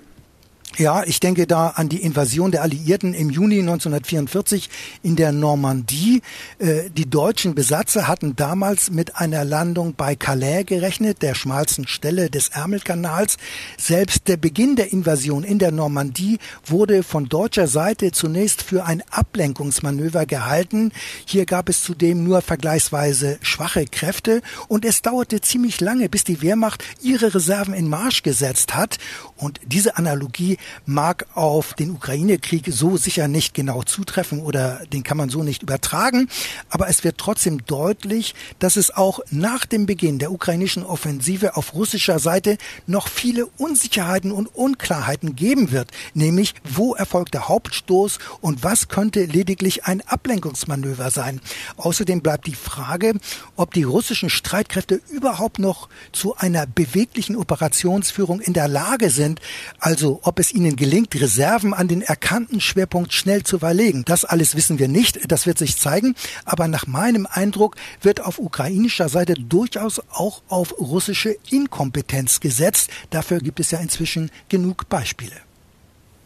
[0.79, 4.69] Ja, ich denke da an die Invasion der Alliierten im Juni 1944
[5.03, 6.21] in der Normandie.
[6.59, 12.29] Äh, die deutschen Besatzer hatten damals mit einer Landung bei Calais gerechnet, der schmalsten Stelle
[12.29, 13.39] des Ärmelkanals.
[13.79, 19.03] Selbst der Beginn der Invasion in der Normandie wurde von deutscher Seite zunächst für ein
[19.11, 20.93] Ablenkungsmanöver gehalten.
[21.25, 26.43] Hier gab es zudem nur vergleichsweise schwache Kräfte und es dauerte ziemlich lange, bis die
[26.43, 28.99] Wehrmacht ihre Reserven in Marsch gesetzt hat.
[29.39, 35.17] Und diese Analogie mag auf den Ukraine-Krieg so sicher nicht genau zutreffen oder den kann
[35.17, 36.29] man so nicht übertragen.
[36.71, 41.75] Aber es wird trotzdem deutlich, dass es auch nach dem Beginn der ukrainischen Offensive auf
[41.75, 45.91] russischer Seite noch viele Unsicherheiten und Unklarheiten geben wird.
[46.15, 51.41] Nämlich, wo erfolgt der Hauptstoß und was könnte lediglich ein Ablenkungsmanöver sein.
[51.77, 53.15] Außerdem bleibt die Frage,
[53.57, 59.41] ob die russischen Streitkräfte überhaupt noch zu einer beweglichen Operationsführung in der Lage sind.
[59.79, 64.05] Also, ob es ihnen gelingt, Reserven an den erkannten Schwerpunkt schnell zu verlegen.
[64.07, 68.39] Das alles wissen wir nicht, das wird sich zeigen, aber nach meinem Eindruck wird auf
[68.39, 72.91] ukrainischer Seite durchaus auch auf russische Inkompetenz gesetzt.
[73.11, 75.37] Dafür gibt es ja inzwischen genug Beispiele.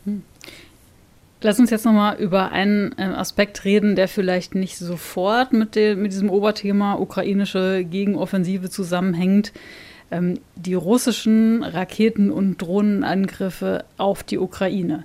[0.05, 0.23] Hm.
[1.43, 6.03] Lass uns jetzt nochmal über einen äh, Aspekt reden, der vielleicht nicht sofort mit, dem,
[6.03, 9.53] mit diesem Oberthema ukrainische Gegenoffensive zusammenhängt
[10.11, 15.05] ähm, die russischen Raketen- und Drohnenangriffe auf die Ukraine.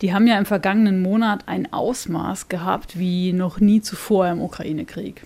[0.00, 5.22] die haben ja im vergangenen Monat ein Ausmaß gehabt wie noch nie zuvor im Ukraine-Krieg.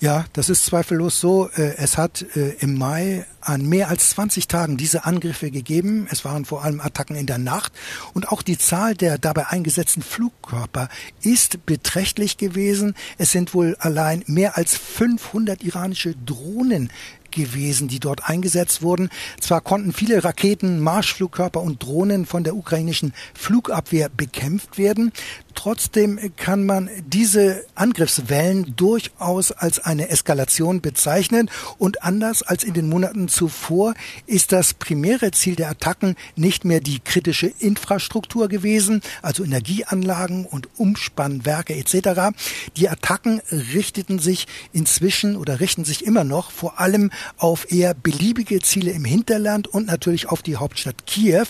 [0.00, 1.48] Ja, das ist zweifellos so.
[1.56, 6.06] Äh, es hat äh, im Mai an mehr als 20 Tagen diese Angriffe gegeben.
[6.10, 7.72] Es waren vor allem Attacken in der Nacht.
[8.12, 10.88] Und auch die Zahl der dabei eingesetzten Flugkörper
[11.22, 12.94] ist beträchtlich gewesen.
[13.16, 16.90] Es sind wohl allein mehr als 500 iranische Drohnen
[17.34, 19.10] gewesen, die dort eingesetzt wurden.
[19.40, 25.12] Zwar konnten viele Raketen, Marschflugkörper und Drohnen von der ukrainischen Flugabwehr bekämpft werden,
[25.54, 32.88] Trotzdem kann man diese Angriffswellen durchaus als eine Eskalation bezeichnen und anders als in den
[32.88, 33.94] Monaten zuvor
[34.26, 40.68] ist das primäre Ziel der Attacken nicht mehr die kritische Infrastruktur gewesen, also Energieanlagen und
[40.76, 42.36] Umspannwerke etc.
[42.76, 48.60] Die Attacken richteten sich inzwischen oder richten sich immer noch vor allem auf eher beliebige
[48.60, 51.46] Ziele im Hinterland und natürlich auf die Hauptstadt Kiew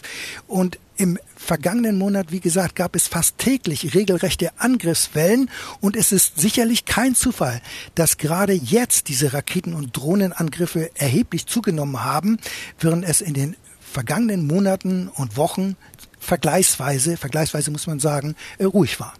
[0.46, 6.40] und im vergangenen Monat, wie gesagt, gab es fast täglich regelrechte Angriffswellen und es ist
[6.40, 7.60] sicherlich kein Zufall,
[7.94, 12.38] dass gerade jetzt diese Raketen- und Drohnenangriffe erheblich zugenommen haben,
[12.78, 15.76] während es in den vergangenen Monaten und Wochen
[16.18, 19.14] vergleichsweise, vergleichsweise muss man sagen, äh, ruhig war.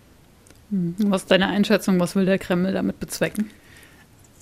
[0.70, 0.94] Hm.
[0.98, 2.00] Was ist deine Einschätzung?
[2.00, 3.50] Was will der Kreml damit bezwecken?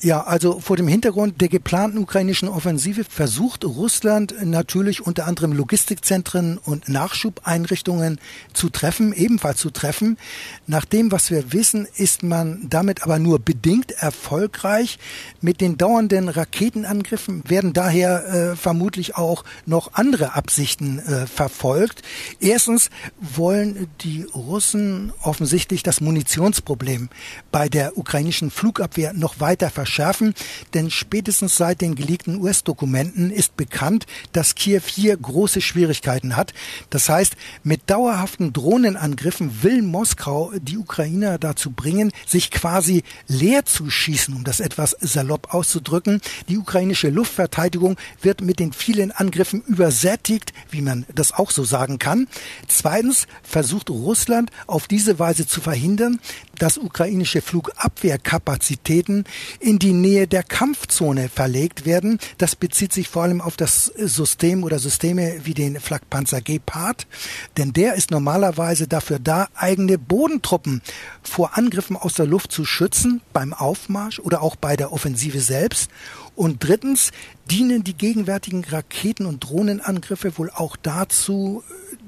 [0.05, 6.59] Ja, also vor dem Hintergrund der geplanten ukrainischen Offensive versucht Russland natürlich unter anderem Logistikzentren
[6.59, 8.19] und Nachschubeinrichtungen
[8.53, 10.19] zu treffen, ebenfalls zu treffen.
[10.67, 14.99] Nach dem, was wir wissen, ist man damit aber nur bedingt erfolgreich.
[15.41, 22.03] Mit den dauernden Raketenangriffen werden daher äh, vermutlich auch noch andere Absichten äh, verfolgt.
[22.41, 22.91] Erstens
[23.21, 27.09] wollen die Russen offensichtlich das Munitionsproblem
[27.53, 30.33] bei der ukrainischen Flugabwehr noch weiter verschärfen verschärfen,
[30.73, 36.55] denn spätestens seit den geleakten US-Dokumenten ist bekannt, dass Kiew hier große Schwierigkeiten hat.
[36.89, 43.91] Das heißt, mit dauerhaften Drohnenangriffen will Moskau die Ukrainer dazu bringen, sich quasi leer zu
[43.91, 46.23] schießen, um das etwas salopp auszudrücken.
[46.49, 51.99] Die ukrainische Luftverteidigung wird mit den vielen Angriffen übersättigt, wie man das auch so sagen
[51.99, 52.29] kann.
[52.67, 56.19] Zweitens versucht Russland auf diese Weise zu verhindern,
[56.59, 59.25] dass ukrainische Flugabwehrkapazitäten
[59.59, 62.19] in die Nähe der Kampfzone verlegt werden.
[62.39, 67.09] Das bezieht sich vor allem auf das System oder Systeme wie den Flakpanzer Gepard,
[67.57, 70.83] denn der ist normalerweise dafür da, eigene Bodentruppen
[71.23, 75.91] vor Angriffen aus der Luft zu schützen, beim Aufmarsch oder auch bei der Offensive selbst.
[76.37, 77.11] Und drittens
[77.51, 81.65] dienen die gegenwärtigen Raketen- und Drohnenangriffe wohl auch dazu,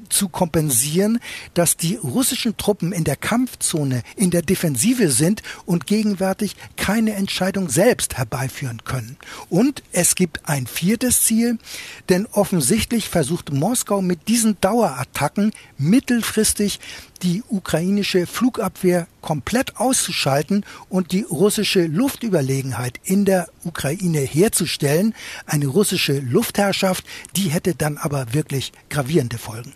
[0.09, 1.21] zu kompensieren,
[1.55, 7.69] dass die russischen Truppen in der Kampfzone in der Defensive sind und gegenwärtig keine Entscheidung
[7.69, 9.17] selbst herbeiführen können.
[9.49, 11.59] Und es gibt ein viertes Ziel,
[12.09, 16.81] denn offensichtlich versucht Moskau mit diesen Dauerattacken mittelfristig
[17.23, 25.15] die ukrainische Flugabwehr komplett auszuschalten und die russische Luftüberlegenheit in der Ukraine herzustellen.
[25.47, 27.05] Eine russische Luftherrschaft,
[27.37, 29.73] die hätte dann aber wirklich gravierende Folgen.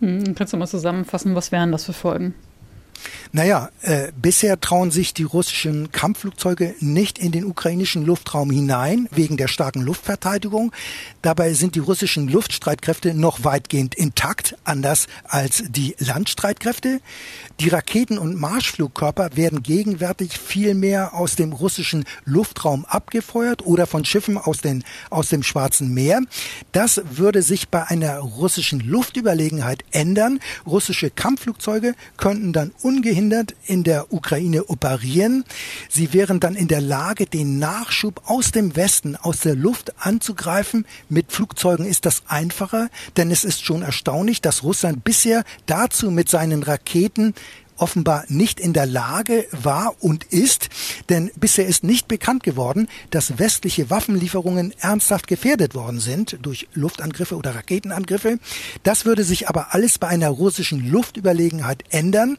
[0.00, 2.34] Hm, kannst du mal zusammenfassen, was wären das für Folgen?
[3.32, 9.36] Naja, äh, bisher trauen sich die russischen Kampfflugzeuge nicht in den ukrainischen Luftraum hinein, wegen
[9.36, 10.72] der starken Luftverteidigung.
[11.22, 17.00] Dabei sind die russischen Luftstreitkräfte noch weitgehend intakt, anders als die Landstreitkräfte.
[17.60, 24.06] Die Raketen- und Marschflugkörper werden gegenwärtig viel mehr aus dem russischen Luftraum abgefeuert oder von
[24.06, 26.22] Schiffen aus, den, aus dem Schwarzen Meer.
[26.72, 30.40] Das würde sich bei einer russischen Luftüberlegenheit ändern.
[30.66, 35.44] Russische Kampfflugzeuge könnten dann ungehindert in der Ukraine operieren.
[35.90, 40.86] Sie wären dann in der Lage, den Nachschub aus dem Westen, aus der Luft anzugreifen.
[41.10, 42.88] Mit Flugzeugen ist das einfacher,
[43.18, 47.34] denn es ist schon erstaunlich, dass Russland bisher dazu mit seinen Raketen
[47.80, 50.68] offenbar nicht in der Lage war und ist,
[51.08, 57.36] denn bisher ist nicht bekannt geworden, dass westliche Waffenlieferungen ernsthaft gefährdet worden sind durch Luftangriffe
[57.36, 58.38] oder Raketenangriffe.
[58.82, 62.36] Das würde sich aber alles bei einer russischen Luftüberlegenheit ändern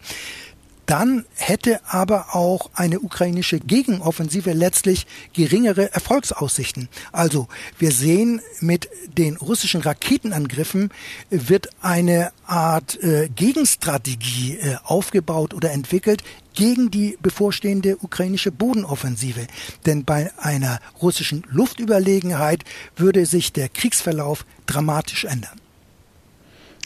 [0.91, 6.89] dann hätte aber auch eine ukrainische Gegenoffensive letztlich geringere Erfolgsaussichten.
[7.13, 7.47] Also
[7.79, 10.89] wir sehen, mit den russischen Raketenangriffen
[11.29, 16.23] wird eine Art äh, Gegenstrategie äh, aufgebaut oder entwickelt
[16.55, 19.47] gegen die bevorstehende ukrainische Bodenoffensive.
[19.85, 22.65] Denn bei einer russischen Luftüberlegenheit
[22.97, 25.57] würde sich der Kriegsverlauf dramatisch ändern.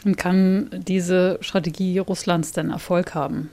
[0.03, 3.49] Und kann diese Strategie Russlands denn Erfolg haben?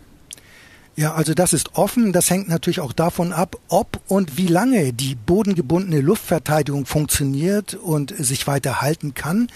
[0.95, 2.12] Ja, also das ist offen.
[2.12, 8.14] Das hängt natürlich auch davon ab, ob und wie lange die bodengebundene Luftverteidigung funktioniert und
[8.16, 9.49] sich weiter halten kann.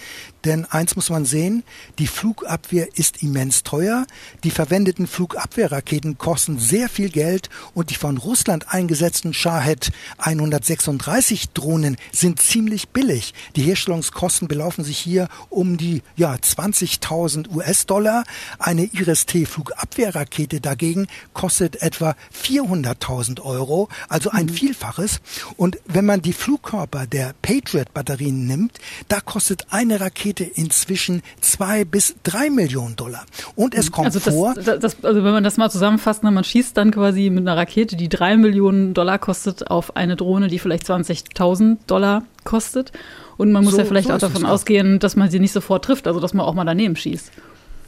[0.45, 1.63] Denn eins muss man sehen,
[1.99, 4.05] die Flugabwehr ist immens teuer.
[4.43, 11.97] Die verwendeten Flugabwehrraketen kosten sehr viel Geld und die von Russland eingesetzten Shahed 136 Drohnen
[12.11, 13.33] sind ziemlich billig.
[13.55, 18.23] Die Herstellungskosten belaufen sich hier um die ja, 20.000 US-Dollar.
[18.59, 24.53] Eine Iris-T Flugabwehrrakete dagegen kostet etwa 400.000 Euro, also ein mhm.
[24.53, 25.19] Vielfaches.
[25.55, 32.15] Und wenn man die Flugkörper der Patriot-Batterien nimmt, da kostet eine Rakete inzwischen zwei bis
[32.23, 33.25] drei Millionen Dollar.
[33.55, 34.53] Und es kommt also das, vor.
[34.53, 37.95] Das, das, also wenn man das mal zusammenfasst, man schießt dann quasi mit einer Rakete,
[37.95, 42.91] die drei Millionen Dollar kostet, auf eine Drohne, die vielleicht 20.000 Dollar kostet.
[43.37, 45.85] Und man muss so, ja vielleicht so auch davon ausgehen, dass man sie nicht sofort
[45.85, 47.31] trifft, also dass man auch mal daneben schießt.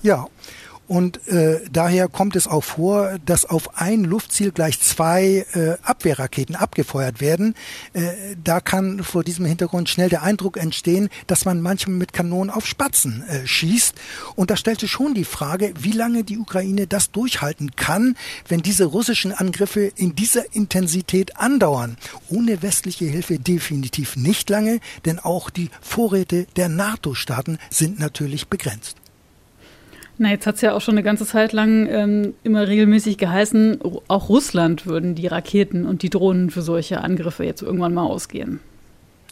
[0.02, 0.28] Ja,
[0.90, 6.56] und äh, daher kommt es auch vor, dass auf ein Luftziel gleich zwei äh, Abwehrraketen
[6.56, 7.54] abgefeuert werden.
[7.94, 8.10] Äh,
[8.44, 12.66] da kann vor diesem Hintergrund schnell der Eindruck entstehen, dass man manchmal mit Kanonen auf
[12.66, 13.94] Spatzen äh, schießt.
[14.36, 18.18] Und da stellte schon die Frage, wie lange die Ukraine das durchhalten kann,
[18.48, 21.98] wenn diese russischen Angriffe in dieser Intensität andauern.
[22.30, 28.96] Ohne westliche Hilfe definitiv nicht lange, denn auch die Vorräte der NATO-Staaten sind natürlich begrenzt.
[30.22, 33.80] Na, jetzt hat es ja auch schon eine ganze Zeit lang ähm, immer regelmäßig geheißen,
[34.10, 38.60] auch Russland würden die Raketen und die Drohnen für solche Angriffe jetzt irgendwann mal ausgehen.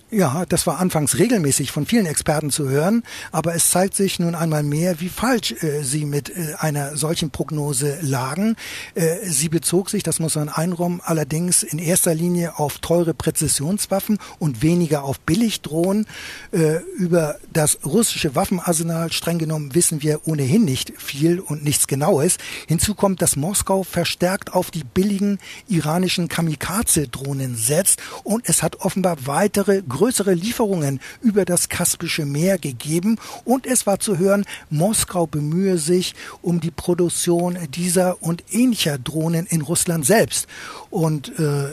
[0.10, 3.04] Ja, das war anfangs regelmäßig von vielen Experten zu hören,
[3.34, 7.30] aber es zeigt sich nun einmal mehr, wie falsch äh, sie mit äh, einer solchen
[7.30, 8.56] Prognose lagen.
[8.96, 14.18] Äh, sie bezog sich, das muss man einräumen, allerdings in erster Linie auf teure Präzisionswaffen
[14.40, 16.06] und weniger auf Billigdrohnen.
[16.54, 22.38] Äh, über das russische Waffenarsenal streng genommen wissen wir ohnehin nicht viel und nichts Genaues.
[22.66, 25.38] Hinzu kommt, dass Moskau verstärkt auf die billigen
[25.68, 33.18] iranischen Kamikaze-Drohnen setzt und es hat offenbar weitere größere Lieferungen über das Kaspische Meer gegeben
[33.46, 39.48] und es war zu hören, Moskau bemühe sich um die Produktion dieser und ähnlicher Drohnen
[39.48, 40.48] in Russland selbst.
[40.92, 41.70] Und äh,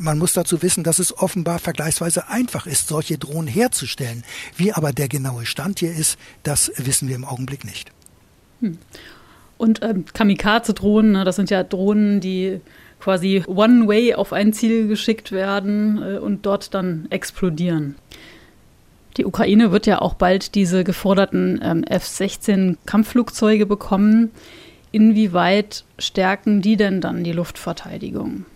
[0.00, 4.24] man muss dazu wissen, dass es offenbar vergleichsweise einfach ist, solche Drohnen herzustellen.
[4.56, 7.92] Wie aber der genaue Stand hier ist, das wissen wir im Augenblick nicht.
[8.60, 8.78] Hm.
[9.56, 12.60] Und ähm, Kamikaze-Drohnen, ne, das sind ja Drohnen, die
[13.02, 17.96] quasi One-Way auf ein Ziel geschickt werden äh, und dort dann explodieren.
[19.16, 24.30] Die Ukraine wird ja auch bald diese geforderten ähm, F-16 Kampfflugzeuge bekommen.
[24.92, 28.46] Inwieweit stärken die denn dann die Luftverteidigung?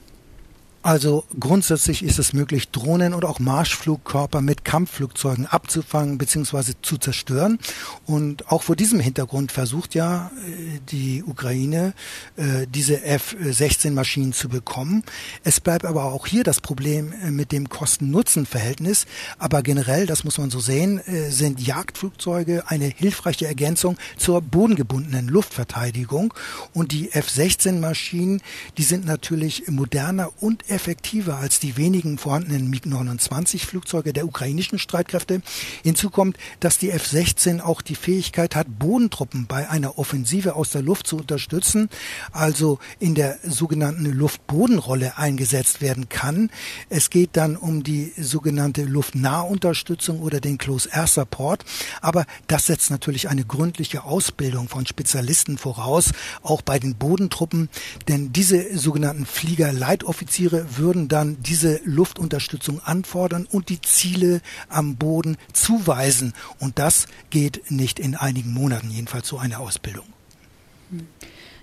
[0.86, 6.74] Also grundsätzlich ist es möglich, Drohnen oder auch Marschflugkörper mit Kampfflugzeugen abzufangen bzw.
[6.80, 7.58] zu zerstören.
[8.04, 11.92] Und auch vor diesem Hintergrund versucht ja äh, die Ukraine,
[12.36, 15.02] äh, diese F-16-Maschinen zu bekommen.
[15.42, 19.06] Es bleibt aber auch hier das Problem äh, mit dem Kosten-Nutzen-Verhältnis.
[19.38, 26.32] Aber generell, das muss man so sehen, sind Jagdflugzeuge eine hilfreiche Ergänzung zur bodengebundenen Luftverteidigung.
[26.74, 28.40] Und die F-16-Maschinen,
[28.78, 35.40] die sind natürlich moderner und effektiver als die wenigen vorhandenen MiG-29-Flugzeuge der ukrainischen Streitkräfte.
[35.82, 40.82] Hinzu kommt, dass die F-16 auch die Fähigkeit hat, Bodentruppen bei einer Offensive aus der
[40.82, 41.88] Luft zu unterstützen,
[42.30, 46.50] also in der sogenannten Luftbodenrolle eingesetzt werden kann.
[46.90, 51.64] Es geht dann um die sogenannte Luftnahunterstützung oder den Close Air Support.
[52.02, 56.12] Aber das setzt natürlich eine gründliche Ausbildung von Spezialisten voraus,
[56.42, 57.70] auch bei den Bodentruppen,
[58.08, 66.32] denn diese sogenannten Fliegerleitoffiziere würden dann diese Luftunterstützung anfordern und die Ziele am Boden zuweisen.
[66.60, 70.06] Und das geht nicht in einigen Monaten, jedenfalls so eine Ausbildung.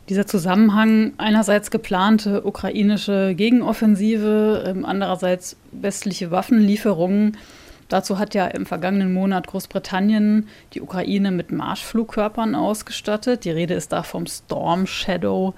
[0.09, 7.37] Dieser Zusammenhang, einerseits geplante ukrainische Gegenoffensive, ähm, andererseits westliche Waffenlieferungen,
[7.93, 13.45] Dazu hat ja im vergangenen Monat Großbritannien die Ukraine mit Marschflugkörpern ausgestattet.
[13.45, 15.53] Die Rede ist da vom Storm Shadow.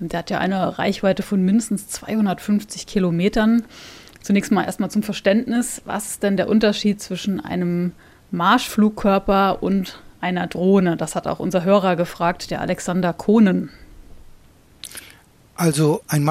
[0.00, 3.62] Der hat ja eine Reichweite von mindestens 250 Kilometern.
[4.20, 5.80] Zunächst mal erstmal zum Verständnis.
[5.84, 7.92] Was ist denn der Unterschied zwischen einem
[8.32, 10.96] Marschflugkörper und einer Drohne?
[10.96, 13.70] Das hat auch unser Hörer gefragt, der Alexander Kohnen.
[15.54, 16.24] Also ein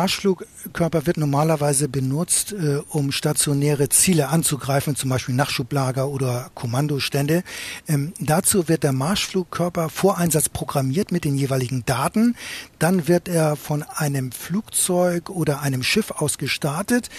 [0.65, 7.43] Marschflugkörper wird normalerweise benutzt, äh, um stationäre Ziele anzugreifen, zum Beispiel Nachschublager oder Kommandostände.
[7.87, 12.35] Ähm, dazu wird der Marschflugkörper vor Einsatz programmiert mit den jeweiligen Daten.
[12.79, 17.09] Dann wird er von einem Flugzeug oder einem Schiff aus gestartet.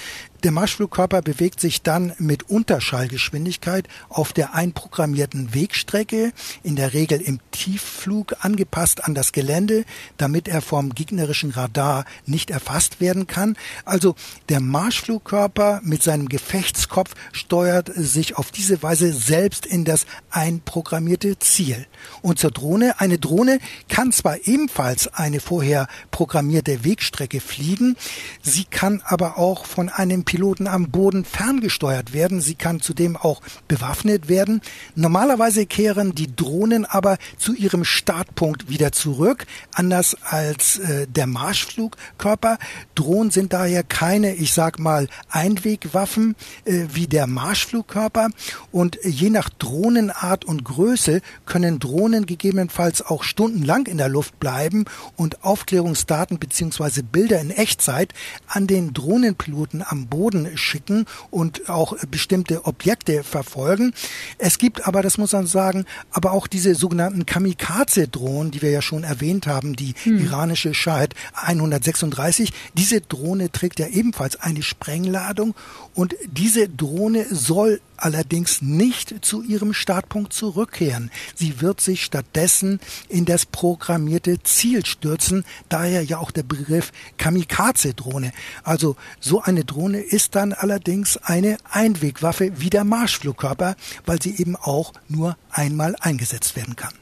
[0.43, 6.33] Der Marschflugkörper bewegt sich dann mit Unterschallgeschwindigkeit auf der einprogrammierten Wegstrecke,
[6.63, 9.85] in der Regel im Tiefflug angepasst an das Gelände,
[10.19, 13.36] damit er vom gegnerischen Radar nicht erfasst werden kann.
[13.85, 14.15] Also
[14.49, 21.87] der Marschflugkörper mit seinem Gefechtskopf steuert sich auf diese Weise selbst in das einprogrammierte Ziel.
[22.23, 27.97] Und zur Drohne, eine Drohne kann zwar ebenfalls eine vorher programmierte Wegstrecke fliegen,
[28.43, 32.41] sie kann aber auch von einem Piloten am Boden ferngesteuert werden.
[32.41, 34.61] Sie kann zudem auch bewaffnet werden.
[34.95, 42.59] Normalerweise kehren die Drohnen aber zu ihrem Startpunkt wieder zurück, anders als äh, der Marschflugkörper.
[42.95, 48.31] Drohnen sind daher keine, ich sag mal, Einwegwaffen äh, wie der Marschflugkörper
[48.73, 54.87] und je nach Drohnenart und Größe können Drohnen gegebenenfalls auch stundenlang in der Luft bleiben
[55.15, 57.03] und Aufklärungsdaten bzw.
[57.03, 58.13] Bilder in Echtzeit
[58.49, 63.95] an den Drohnenpiloten am Boden schicken und auch bestimmte Objekte verfolgen.
[64.39, 68.83] Es gibt aber, das muss man sagen, aber auch diese sogenannten Kamikaze-Drohnen, die wir ja
[68.83, 70.25] schon erwähnt haben, die hm.
[70.25, 72.53] iranische Shahed 136.
[72.75, 75.55] Diese Drohne trägt ja ebenfalls eine Sprengladung
[75.95, 81.11] und diese Drohne soll allerdings nicht zu ihrem Startpunkt zurückkehren.
[81.35, 88.33] Sie wird sich stattdessen in das programmierte Ziel stürzen, daher ja auch der Begriff Kamikaze-Drohne.
[88.63, 94.57] Also so eine Drohne ist dann allerdings eine Einwegwaffe wie der Marschflugkörper, weil sie eben
[94.57, 96.93] auch nur einmal eingesetzt werden kann.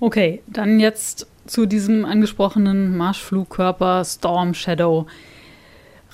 [0.00, 5.06] Okay, dann jetzt zu diesem angesprochenen Marschflugkörper Storm Shadow.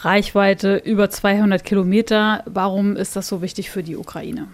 [0.00, 2.42] Reichweite über 200 Kilometer.
[2.46, 4.48] Warum ist das so wichtig für die Ukraine?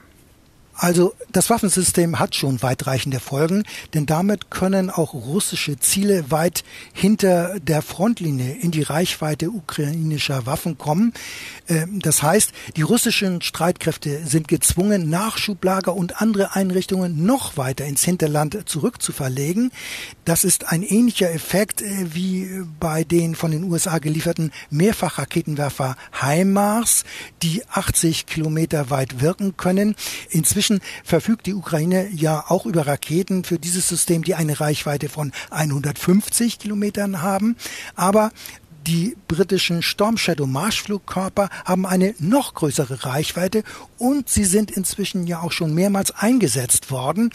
[0.76, 3.62] Also das Waffensystem hat schon weitreichende Folgen,
[3.94, 10.76] denn damit können auch russische Ziele weit hinter der Frontlinie in die Reichweite ukrainischer Waffen
[10.76, 11.12] kommen.
[11.68, 18.02] Ähm, das heißt, die russischen Streitkräfte sind gezwungen, Nachschublager und andere Einrichtungen noch weiter ins
[18.02, 19.70] Hinterland zurückzuverlegen.
[20.24, 27.04] Das ist ein ähnlicher Effekt äh, wie bei den von den USA gelieferten Mehrfachraketenwerfer HIMARS,
[27.42, 29.94] die 80 Kilometer weit wirken können.
[30.30, 35.10] Inzwischen Inzwischen verfügt die Ukraine ja auch über Raketen für dieses System, die eine Reichweite
[35.10, 37.56] von 150 Kilometern haben.
[37.96, 38.30] Aber
[38.86, 43.62] die britischen Storm Shadow Marschflugkörper haben eine noch größere Reichweite
[43.98, 47.28] und sie sind inzwischen ja auch schon mehrmals eingesetzt worden.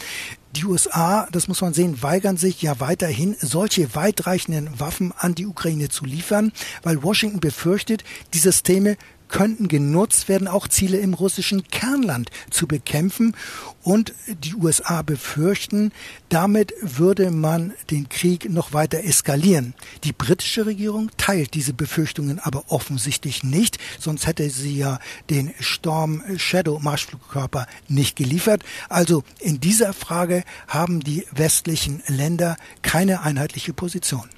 [0.56, 5.46] Die USA, das muss man sehen, weigern sich ja weiterhin, solche weitreichenden Waffen an die
[5.46, 6.50] Ukraine zu liefern,
[6.82, 8.02] weil Washington befürchtet,
[8.34, 8.96] die Systeme
[9.30, 13.34] könnten genutzt werden, auch Ziele im russischen Kernland zu bekämpfen.
[13.82, 15.92] Und die USA befürchten,
[16.28, 19.74] damit würde man den Krieg noch weiter eskalieren.
[20.04, 24.98] Die britische Regierung teilt diese Befürchtungen aber offensichtlich nicht, sonst hätte sie ja
[25.30, 28.62] den Storm Shadow Marschflugkörper nicht geliefert.
[28.88, 34.28] Also in dieser Frage haben die westlichen Länder keine einheitliche Position.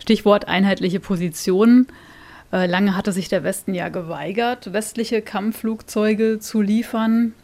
[0.00, 1.86] Stichwort einheitliche Position.
[2.52, 7.34] Äh, lange hatte sich der Westen ja geweigert, westliche Kampfflugzeuge zu liefern.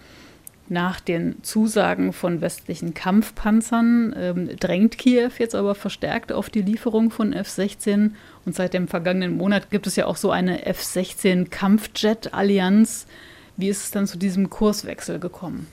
[0.69, 7.13] Nach den Zusagen von westlichen Kampfpanzern ähm, drängt Kiew jetzt aber verstärkt auf die Lieferung
[7.13, 8.11] von F-16.
[8.45, 13.07] Und seit dem vergangenen Monat gibt es ja auch so eine F-16 Kampfjet-Allianz.
[13.57, 15.69] Wie ist es dann zu diesem Kurswechsel gekommen?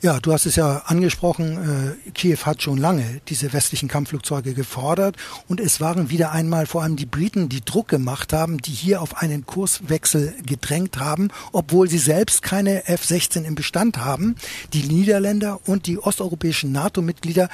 [0.00, 5.16] Ja, du hast es ja angesprochen, äh, Kiew hat schon lange diese westlichen Kampfflugzeuge gefordert
[5.48, 9.02] und es waren wieder einmal vor allem die Briten, die Druck gemacht haben, die hier
[9.02, 14.36] auf einen Kurswechsel gedrängt haben, obwohl sie selbst keine F-16 im Bestand haben.
[14.72, 17.48] Die Niederländer und die osteuropäischen NATO-Mitglieder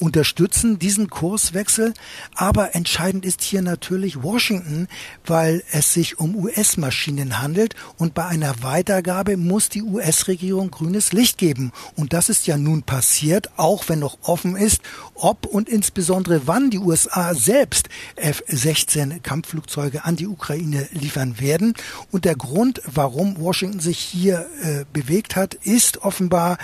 [0.00, 1.94] unterstützen diesen Kurswechsel.
[2.34, 4.88] Aber entscheidend ist hier natürlich Washington,
[5.24, 11.38] weil es sich um US-Maschinen handelt und bei einer Weitergabe muss die US-Regierung grünes Licht
[11.38, 11.72] geben.
[11.96, 14.82] Und das ist ja nun passiert, auch wenn noch offen ist,
[15.14, 21.74] ob und insbesondere wann die USA selbst F-16 Kampfflugzeuge an die Ukraine liefern werden.
[22.10, 26.58] Und der Grund, warum Washington sich hier äh, bewegt hat, ist offenbar,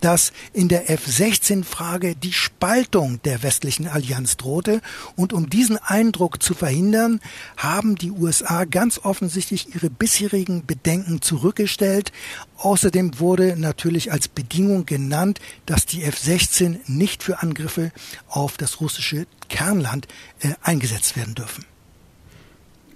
[0.00, 4.82] dass in der F-16-Frage die Spaltung Spaltung der westlichen Allianz drohte.
[5.16, 7.20] Und um diesen Eindruck zu verhindern,
[7.56, 12.12] haben die USA ganz offensichtlich ihre bisherigen Bedenken zurückgestellt.
[12.58, 17.92] Außerdem wurde natürlich als Bedingung genannt, dass die F-16 nicht für Angriffe
[18.28, 20.06] auf das russische Kernland
[20.40, 21.64] äh, eingesetzt werden dürfen.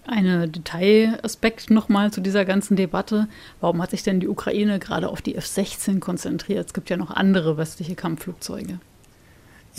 [0.06, 3.28] Ein Detailaspekt nochmal zu dieser ganzen Debatte.
[3.60, 6.66] Warum hat sich denn die Ukraine gerade auf die F-16 konzentriert?
[6.66, 8.78] Es gibt ja noch andere westliche Kampfflugzeuge.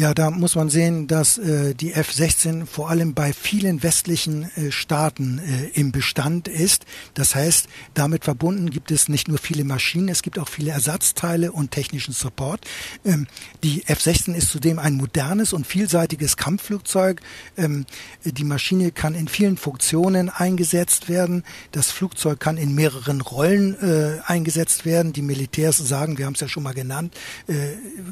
[0.02, 4.72] Ja, da muss man sehen, dass äh, die F-16 vor allem bei vielen westlichen äh,
[4.72, 6.88] Staaten äh, im Bestand ist.
[7.14, 11.52] Das heißt, damit verbunden gibt es nicht nur viele Maschinen, es gibt auch viele Ersatzteile
[11.52, 12.66] und technischen Support.
[13.06, 13.28] Ähm,
[13.64, 17.22] die F-16 ist zudem ein modernes und vielseitiges Kampfflugzeug.
[17.56, 17.86] Ähm,
[18.24, 21.44] die Maschine kann in vielen Funktionen eingesetzt werden.
[21.74, 25.14] Das Flugzeug kann in mehreren Rollen äh, eingesetzt werden.
[25.14, 27.54] Die Militärs sagen, wir haben es ja schon mal genannt, äh,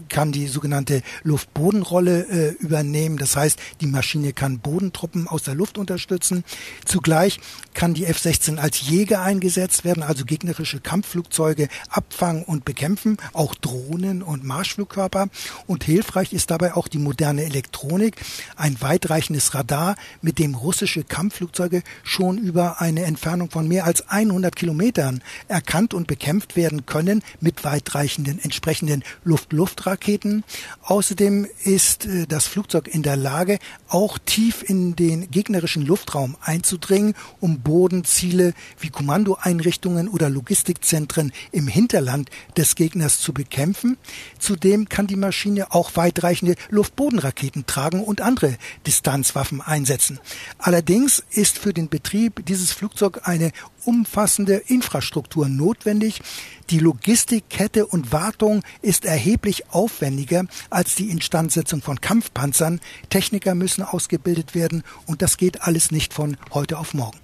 [0.08, 3.18] kann die sogenannte Luftboden Bodenrolle äh, übernehmen.
[3.18, 6.44] Das heißt, die Maschine kann Bodentruppen aus der Luft unterstützen.
[6.86, 7.40] Zugleich
[7.74, 14.22] kann die F-16 als Jäger eingesetzt werden, also gegnerische Kampfflugzeuge abfangen und bekämpfen, auch Drohnen
[14.22, 15.30] und Marschflugkörper.
[15.68, 18.18] Und hilfreich ist dabei auch die moderne Elektronik,
[18.56, 24.56] ein weitreichendes Radar, mit dem russische Kampfflugzeuge schon über eine Entfernung von mehr als 100
[24.56, 30.44] Kilometern erkannt und bekämpft werden können mit weitreichenden entsprechenden Luft-Luft-Raketen.
[30.82, 37.16] Außerdem ist äh, das Flugzeug in der Lage, auch tief in den gegnerischen Luftraum einzudringen,
[37.40, 43.98] um Bodenziele wie Kommandoeinrichtungen oder Logistikzentren im Hinterland des Gegners zu bekämpfen.
[44.40, 50.20] Zudem kann die Maschine auch weitreichende Luftbodenraketen tragen und andere Distanzwaffen einsetzen.
[50.58, 53.52] Allerdings ist für den Betrieb dieses Flugzeug eine
[53.86, 56.22] umfassende Infrastruktur notwendig.
[56.70, 62.80] Die Logistikkette und Wartung ist erheblich aufwendiger als die Instandsetzung von Kampfpanzern.
[63.10, 67.18] Techniker müssen ausgebildet werden und das geht alles nicht von heute auf morgen.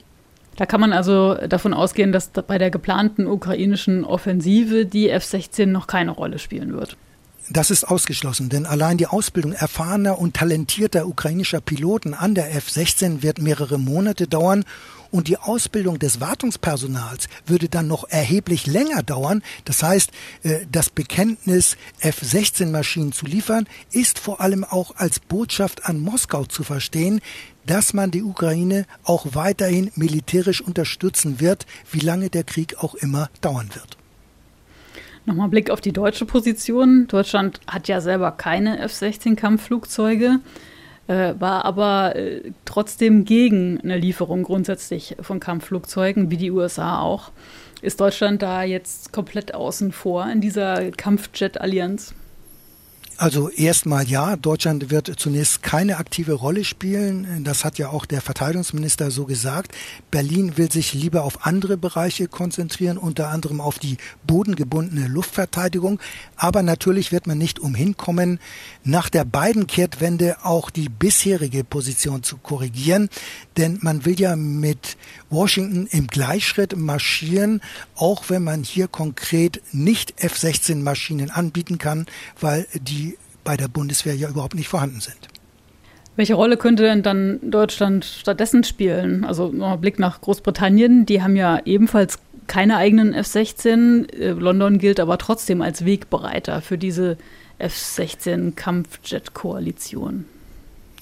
[0.55, 5.87] Da kann man also davon ausgehen, dass bei der geplanten ukrainischen Offensive die F-16 noch
[5.87, 6.95] keine Rolle spielen wird.
[7.49, 13.21] Das ist ausgeschlossen, denn allein die Ausbildung erfahrener und talentierter ukrainischer Piloten an der F-16
[13.21, 14.65] wird mehrere Monate dauern
[15.15, 19.43] und die Ausbildung des Wartungspersonals würde dann noch erheblich länger dauern.
[19.63, 20.11] Das heißt,
[20.43, 26.63] äh, das Bekenntnis, F-16-Maschinen zu liefern, ist vor allem auch als Botschaft an Moskau zu
[26.63, 27.21] verstehen,
[27.65, 33.29] dass man die Ukraine auch weiterhin militärisch unterstützen wird, wie lange der Krieg auch immer
[33.39, 33.97] dauern wird.
[35.25, 37.07] Nochmal Blick auf die deutsche Position.
[37.07, 40.39] Deutschland hat ja selber keine F-16-Kampfflugzeuge,
[41.07, 47.31] äh, war aber äh, trotzdem gegen eine Lieferung grundsätzlich von Kampfflugzeugen, wie die USA auch.
[47.81, 52.15] Ist Deutschland da jetzt komplett außen vor in dieser Kampfjet-Allianz?
[53.17, 57.45] Also erstmal ja, Deutschland wird zunächst keine aktive Rolle spielen.
[57.45, 59.73] Das hat ja auch der Verteidigungsminister so gesagt.
[60.11, 63.97] Berlin will sich lieber auf andere Bereiche konzentrieren, unter anderem auf die
[64.27, 66.01] bodengebundene Luftverteidigung.
[66.35, 68.39] Aber natürlich wird man nicht umhin kommen,
[68.83, 73.09] nach der beiden Kehrtwende auch die bisherige Position zu korrigieren.
[73.55, 74.97] Denn man will ja mit
[75.29, 77.61] Washington im Gleichschritt marschieren,
[77.95, 82.07] auch wenn man hier konkret nicht F-16 Maschinen anbieten kann,
[82.39, 85.27] weil die bei der Bundeswehr ja überhaupt nicht vorhanden sind.
[86.15, 89.25] Welche Rolle könnte denn dann Deutschland stattdessen spielen?
[89.25, 92.17] Also noch Blick nach Großbritannien, die haben ja ebenfalls
[92.47, 94.09] keine eigenen F-16.
[94.13, 97.17] Äh, London gilt aber trotzdem als Wegbereiter für diese
[97.59, 100.25] F-16-Kampfjet-Koalition.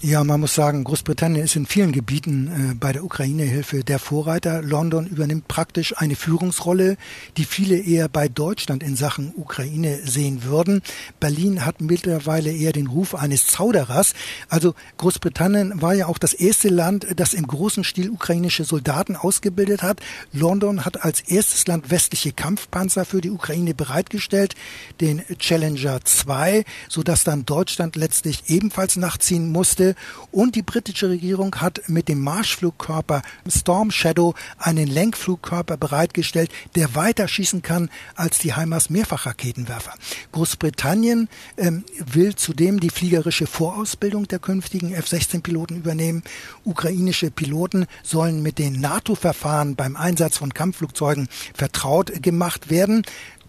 [0.06, 4.62] Ja, man muss sagen, Großbritannien ist in vielen Gebieten äh, bei der Ukraine-Hilfe der Vorreiter.
[4.62, 6.98] London übernimmt praktisch eine Führungsrolle,
[7.38, 10.82] die viele eher bei Deutschland in Sachen Ukraine sehen würden.
[11.22, 14.14] Berlin hat mittlerweile eher den Ruf eines Zauderers.
[14.50, 19.84] Also Großbritannien war ja auch das erste Land, das im großen Stil ukrainische Soldaten ausgebildet
[19.84, 20.02] hat.
[20.34, 24.56] London hat als erstes Land westliche Kampfpanzer für die Ukraine bereitgestellt,
[25.00, 29.93] den Challenger 2, sodass dann Deutschland letztlich ebenfalls nachziehen musste.
[30.32, 37.28] Und die britische Regierung hat mit dem Marschflugkörper Storm Shadow einen Lenkflugkörper bereitgestellt, der weiter
[37.28, 39.94] schießen kann als die HIMARS Mehrfachraketenwerfer.
[40.32, 46.24] Großbritannien ähm, will zudem die fliegerische Vorausbildung der künftigen F-16-Piloten übernehmen.
[46.64, 53.04] Ukrainische Piloten sollen mit den NATO-Verfahren beim Einsatz von Kampfflugzeugen vertraut gemacht werden.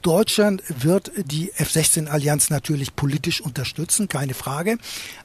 [0.05, 4.77] Deutschland wird die F-16-Allianz natürlich politisch unterstützen, keine Frage.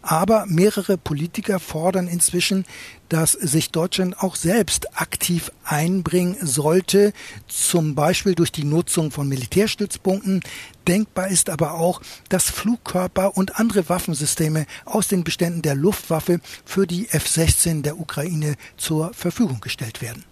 [0.01, 2.63] Aber mehrere Politiker fordern inzwischen,
[3.09, 7.11] dass sich Deutschland auch selbst aktiv einbringen sollte,
[7.49, 10.43] zum Beispiel durch die Nutzung von Militärstützpunkten.
[10.87, 16.87] Denkbar ist aber auch, dass Flugkörper und andere Waffensysteme aus den Beständen der Luftwaffe für
[16.87, 20.28] die F-16 der Ukraine zur Verfügung gestellt werden.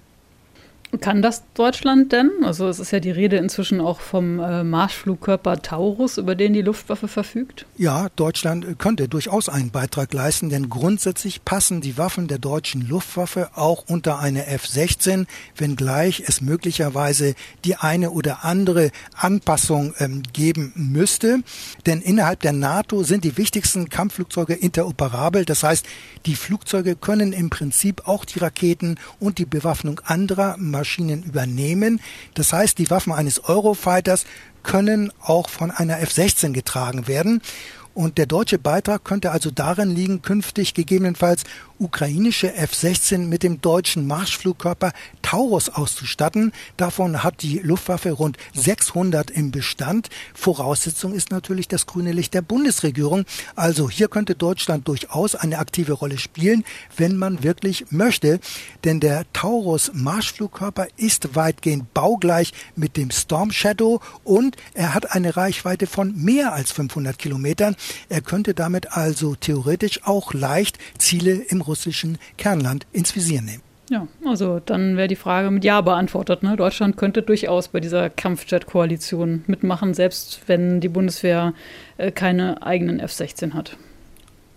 [1.01, 2.31] Kann das Deutschland denn?
[2.43, 6.61] Also es ist ja die Rede inzwischen auch vom äh, Marschflugkörper Taurus, über den die
[6.61, 7.65] Luftwaffe verfügt.
[7.77, 13.49] Ja, Deutschland könnte durchaus einen Beitrag leisten, denn grundsätzlich passen die Waffen der deutschen Luftwaffe
[13.55, 15.25] auch unter eine F-16,
[15.57, 17.35] wenngleich es möglicherweise
[17.65, 21.39] die eine oder andere Anpassung ähm, geben müsste.
[21.85, 25.43] Denn innerhalb der NATO sind die wichtigsten Kampfflugzeuge interoperabel.
[25.43, 25.85] Das heißt,
[26.25, 31.99] die Flugzeuge können im Prinzip auch die Raketen und die Bewaffnung anderer Maschinen übernehmen.
[32.33, 34.25] Das heißt, die Waffen eines Eurofighters
[34.63, 37.41] können auch von einer F-16 getragen werden.
[37.93, 41.43] Und der deutsche Beitrag könnte also darin liegen, künftig gegebenenfalls
[41.79, 46.51] ukrainische F-16 mit dem deutschen Marschflugkörper Taurus auszustatten.
[46.77, 50.09] Davon hat die Luftwaffe rund 600 im Bestand.
[50.33, 53.25] Voraussetzung ist natürlich das grüne Licht der Bundesregierung.
[53.55, 56.63] Also hier könnte Deutschland durchaus eine aktive Rolle spielen,
[56.95, 58.39] wenn man wirklich möchte.
[58.83, 65.35] Denn der Taurus Marschflugkörper ist weitgehend baugleich mit dem Storm Shadow und er hat eine
[65.35, 67.75] Reichweite von mehr als 500 Kilometern.
[68.09, 73.61] Er könnte damit also theoretisch auch leicht Ziele im russischen Kernland ins Visier nehmen.
[73.89, 76.43] Ja, also dann wäre die Frage mit Ja beantwortet.
[76.43, 76.57] Ne?
[76.57, 81.53] Deutschland könnte durchaus bei dieser Kampfjet-Koalition mitmachen, selbst wenn die Bundeswehr
[81.97, 83.77] äh, keine eigenen F-16 hat.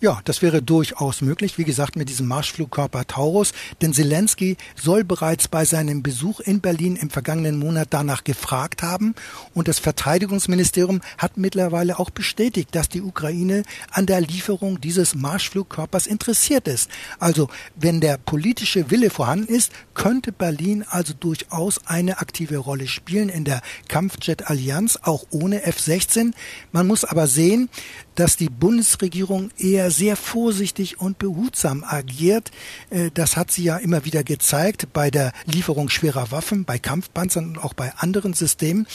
[0.02, 5.46] Ja, das wäre durchaus möglich, wie gesagt, mit diesem Marschflugkörper Taurus, denn Zelensky soll bereits
[5.46, 9.14] bei seinem Besuch in Berlin im vergangenen Monat danach gefragt haben
[9.52, 16.06] und das Verteidigungsministerium hat mittlerweile auch bestätigt, dass die Ukraine an der Lieferung dieses Marschflugkörpers
[16.06, 16.88] interessiert ist.
[17.18, 23.28] Also, wenn der politische Wille vorhanden ist, könnte Berlin also durchaus eine aktive Rolle spielen
[23.28, 26.32] in der Kampfjet-Allianz, auch ohne F-16.
[26.72, 27.68] Man muss aber sehen,
[28.14, 32.50] dass die Bundesregierung eher sehr vorsichtig und behutsam agiert.
[32.90, 37.48] Äh, das hat sie ja immer wieder gezeigt bei der Lieferung schwerer Waffen, bei Kampfpanzern
[37.48, 38.86] und auch bei anderen Systemen.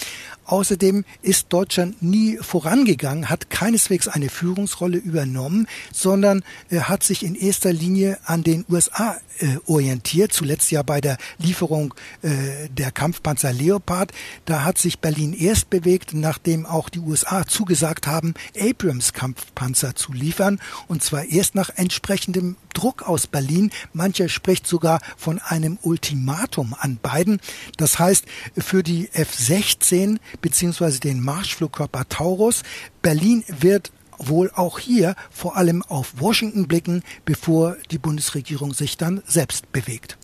[0.46, 7.36] Außerdem ist Deutschland nie vorangegangen, hat keineswegs eine Führungsrolle übernommen, sondern äh, hat sich in
[7.36, 13.52] erster Linie an den USA äh, orientiert, zuletzt ja bei der Lieferung äh, der Kampfpanzer
[13.52, 14.12] Leopard.
[14.46, 20.14] Da hat sich Berlin erst bewegt, nachdem auch die USA zugesagt haben, Abrams Kampfpanzer zu
[20.14, 23.72] liefern, und zwar erst nach entsprechendem Druck aus Berlin.
[23.93, 27.39] Mancher spricht sogar von einem Ultimatum an beiden.
[27.78, 28.26] Das heißt,
[28.58, 32.64] für die F-16 beziehungsweise den Marschflugkörper Taurus,
[33.02, 39.22] Berlin wird wohl auch hier vor allem auf Washington blicken, bevor die Bundesregierung sich dann
[39.26, 40.18] selbst bewegt.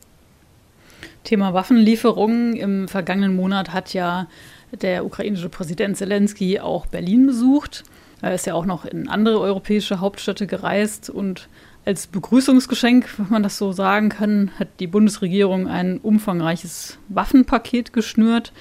[1.24, 2.56] Thema Waffenlieferungen.
[2.56, 4.28] Im vergangenen Monat hat ja
[4.72, 7.84] der ukrainische Präsident Zelensky auch Berlin besucht.
[8.22, 11.50] Er ist ja auch noch in andere europäische Hauptstädte gereist und
[11.84, 18.54] als Begrüßungsgeschenk, wenn man das so sagen kann, hat die Bundesregierung ein umfangreiches Waffenpaket geschnürt,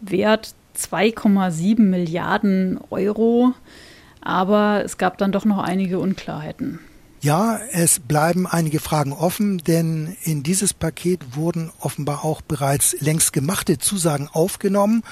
[0.00, 3.52] wert 2,7 Milliarden Euro.
[4.20, 6.78] Aber es gab dann doch noch einige Unklarheiten.
[7.22, 13.34] Ja, es bleiben einige Fragen offen, denn in dieses Paket wurden offenbar auch bereits längst
[13.34, 15.02] gemachte Zusagen aufgenommen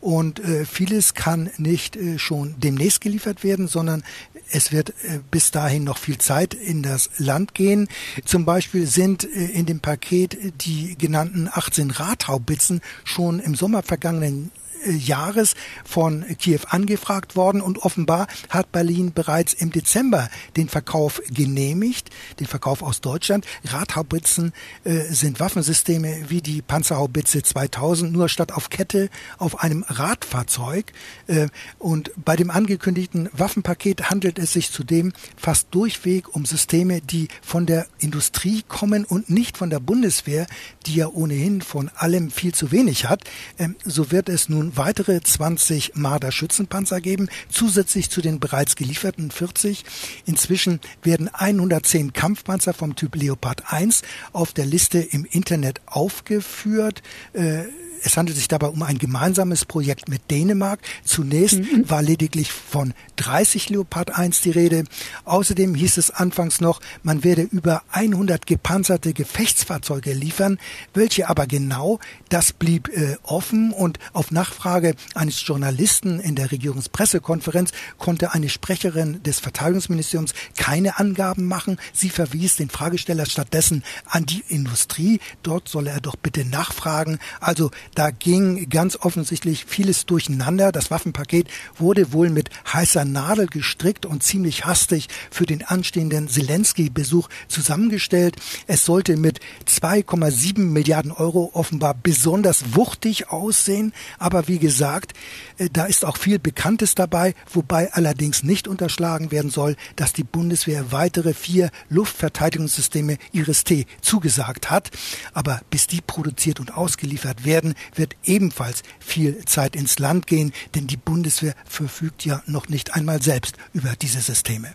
[0.00, 4.04] und äh, vieles kann nicht äh, schon demnächst geliefert werden, sondern
[4.52, 7.88] es wird äh, bis dahin noch viel Zeit in das Land gehen.
[8.24, 14.52] Zum Beispiel sind äh, in dem Paket die genannten 18 Radhaubitzen schon im Sommer vergangenen
[14.84, 15.54] Jahres
[15.84, 22.10] von Kiew angefragt worden und offenbar hat Berlin bereits im Dezember den Verkauf genehmigt,
[22.40, 23.46] den Verkauf aus Deutschland.
[23.64, 24.52] Radhaubitzen
[24.84, 30.92] äh, sind Waffensysteme wie die Panzerhaubitze 2000, nur statt auf Kette auf einem Radfahrzeug.
[31.26, 31.48] Äh,
[31.78, 37.66] und bei dem angekündigten Waffenpaket handelt es sich zudem fast durchweg um Systeme, die von
[37.66, 40.46] der Industrie kommen und nicht von der Bundeswehr,
[40.86, 43.24] die ja ohnehin von allem viel zu wenig hat.
[43.58, 49.30] Ähm, so wird es nun weitere 20 Marder Schützenpanzer geben, zusätzlich zu den bereits gelieferten
[49.30, 49.84] 40.
[50.24, 54.02] Inzwischen werden 110 Kampfpanzer vom Typ Leopard 1
[54.32, 57.02] auf der Liste im Internet aufgeführt.
[57.32, 57.64] Äh,
[58.06, 60.78] es handelt sich dabei um ein gemeinsames Projekt mit Dänemark.
[61.04, 61.90] Zunächst mhm.
[61.90, 64.84] war lediglich von 30 Leopard 1 die Rede.
[65.24, 70.58] Außerdem hieß es anfangs noch, man werde über 100 gepanzerte Gefechtsfahrzeuge liefern.
[70.94, 71.98] Welche aber genau,
[72.28, 79.20] das blieb äh, offen und auf Nachfrage eines Journalisten in der Regierungspressekonferenz konnte eine Sprecherin
[79.24, 81.78] des Verteidigungsministeriums keine Angaben machen.
[81.92, 85.18] Sie verwies den Fragesteller stattdessen an die Industrie.
[85.42, 87.18] Dort solle er doch bitte nachfragen.
[87.40, 90.70] Also Da ging ganz offensichtlich vieles durcheinander.
[90.70, 97.30] Das Waffenpaket wurde wohl mit heißer Nadel gestrickt und ziemlich hastig für den anstehenden Zelensky-Besuch
[97.48, 98.36] zusammengestellt.
[98.66, 103.94] Es sollte mit 2,7 Milliarden Euro offenbar besonders wuchtig aussehen.
[104.18, 105.14] Aber wie gesagt,
[105.56, 110.24] äh, da ist auch viel Bekanntes dabei, wobei allerdings nicht unterschlagen werden soll, dass die
[110.24, 114.90] Bundeswehr weitere vier Luftverteidigungssysteme Iris-T zugesagt hat.
[115.32, 120.86] Aber bis die produziert und ausgeliefert werden, wird ebenfalls viel Zeit ins Land gehen, denn
[120.86, 124.68] die Bundeswehr verfügt ja noch nicht einmal selbst über diese Systeme.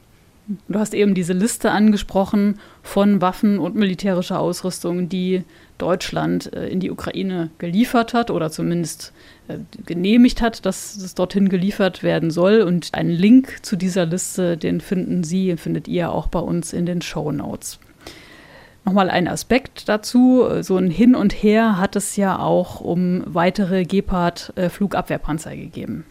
[0.68, 5.44] Du hast eben diese Liste angesprochen von Waffen und militärischer Ausrüstung, die
[5.78, 9.14] Deutschland äh, in die Ukraine geliefert hat oder zumindest
[9.48, 12.62] äh, genehmigt hat, dass es dorthin geliefert werden soll.
[12.62, 16.86] Und einen Link zu dieser Liste, den finden Sie, findet ihr auch bei uns in
[16.86, 17.80] den Show Notes.
[18.84, 20.48] Nochmal ein Aspekt dazu.
[20.62, 26.06] So ein Hin und Her hat es ja auch um weitere Gepard-Flugabwehrpanzer gegeben.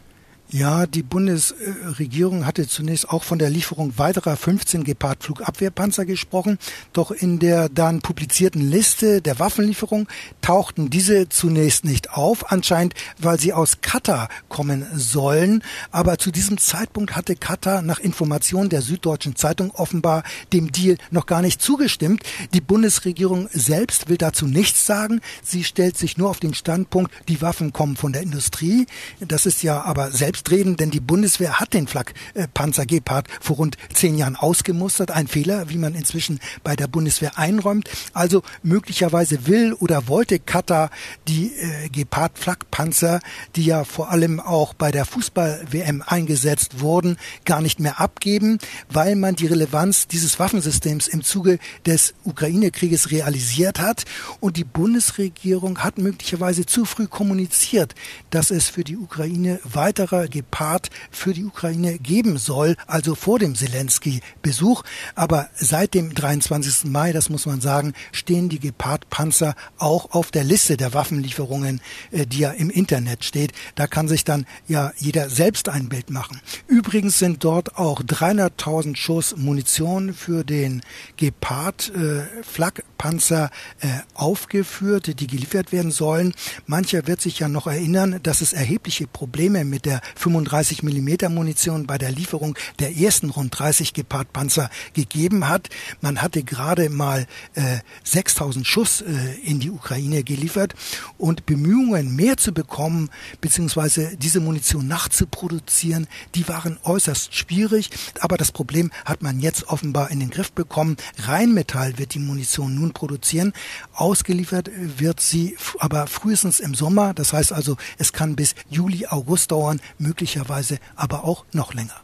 [0.53, 6.59] Ja, die Bundesregierung hatte zunächst auch von der Lieferung weiterer 15 Gepard Flugabwehrpanzer gesprochen.
[6.93, 10.09] Doch in der dann publizierten Liste der Waffenlieferung
[10.41, 15.63] tauchten diese zunächst nicht auf, anscheinend weil sie aus Katar kommen sollen.
[15.93, 21.27] Aber zu diesem Zeitpunkt hatte Katar nach Information der Süddeutschen Zeitung offenbar dem Deal noch
[21.27, 22.25] gar nicht zugestimmt.
[22.55, 25.21] Die Bundesregierung selbst will dazu nichts sagen.
[25.45, 28.87] Sie stellt sich nur auf den Standpunkt, die Waffen kommen von der Industrie.
[29.21, 33.77] Das ist ja aber selbst selbstredend, denn die Bundeswehr hat den Flak-Panzer Gepard vor rund
[33.93, 35.11] zehn Jahren ausgemustert.
[35.11, 37.91] Ein Fehler, wie man inzwischen bei der Bundeswehr einräumt.
[38.15, 40.91] Also möglicherweise will oder wollte Katar
[41.29, 43.21] die äh, Gepard Flakpanzer,
[43.57, 48.59] die ja vor allem auch bei der Fußball-WM eingesetzt wurden, gar nicht mehr abgeben,
[48.89, 54.05] weil man die Relevanz dieses Waffensystems im Zuge des Ukraine-Krieges realisiert hat.
[54.41, 57.95] Und die Bundesregierung hat möglicherweise zu früh kommuniziert,
[58.31, 63.55] dass es für die Ukraine weiterer Gepard für die Ukraine geben soll, also vor dem
[63.55, 64.83] Zelensky-Besuch.
[65.15, 66.91] Aber seit dem 23.
[66.91, 71.81] Mai, das muss man sagen, stehen die Gepard-Panzer auch auf der Liste der Waffenlieferungen,
[72.11, 73.53] äh, die ja im Internet steht.
[73.75, 76.41] Da kann sich dann ja jeder selbst ein Bild machen.
[76.67, 80.83] Übrigens sind dort auch 300.000 Schuss Munition für den
[81.17, 83.51] Gepard äh, Flakpanzer
[83.81, 86.35] äh, aufgeführt, die geliefert werden sollen.
[86.67, 91.87] Mancher wird sich ja noch erinnern, dass es erhebliche Probleme mit der 35 mm Munition
[91.87, 95.69] bei der Lieferung der ersten rund 30 Gepard Panzer gegeben hat.
[96.01, 99.07] Man hatte gerade mal äh, 6000 Schuss äh,
[99.43, 100.75] in die Ukraine geliefert
[101.19, 103.09] und Bemühungen mehr zu bekommen
[103.41, 107.91] beziehungsweise diese Munition nachzuproduzieren, die waren äußerst schwierig.
[108.21, 110.97] Aber das Problem hat man jetzt offenbar in den Griff bekommen.
[111.19, 113.53] Rheinmetall wird die Munition nun produzieren.
[114.01, 117.13] Ausgeliefert wird sie aber frühestens im Sommer.
[117.13, 122.01] Das heißt also, es kann bis Juli, August dauern, möglicherweise aber auch noch länger.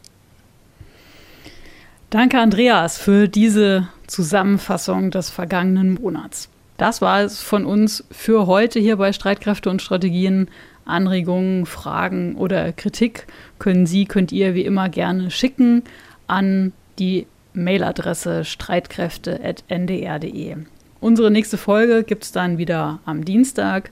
[2.11, 6.49] Danke, Andreas, für diese Zusammenfassung des vergangenen Monats.
[6.77, 10.51] Das war es von uns für heute hier bei Streitkräfte und Strategien.
[10.85, 13.25] Anregungen, Fragen oder Kritik
[13.59, 15.81] können Sie, könnt ihr wie immer gerne schicken
[16.27, 20.57] an die Mailadresse streitkräfte.ndr.de.
[20.99, 23.91] Unsere nächste Folge gibt es dann wieder am Dienstag.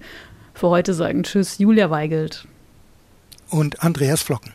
[0.53, 2.47] Für heute sagen Tschüss, Julia Weigelt
[3.49, 4.53] und Andreas Flocken.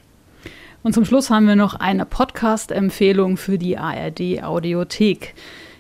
[0.83, 5.35] Und zum Schluss haben wir noch eine Podcast-Empfehlung für die ARD Audiothek.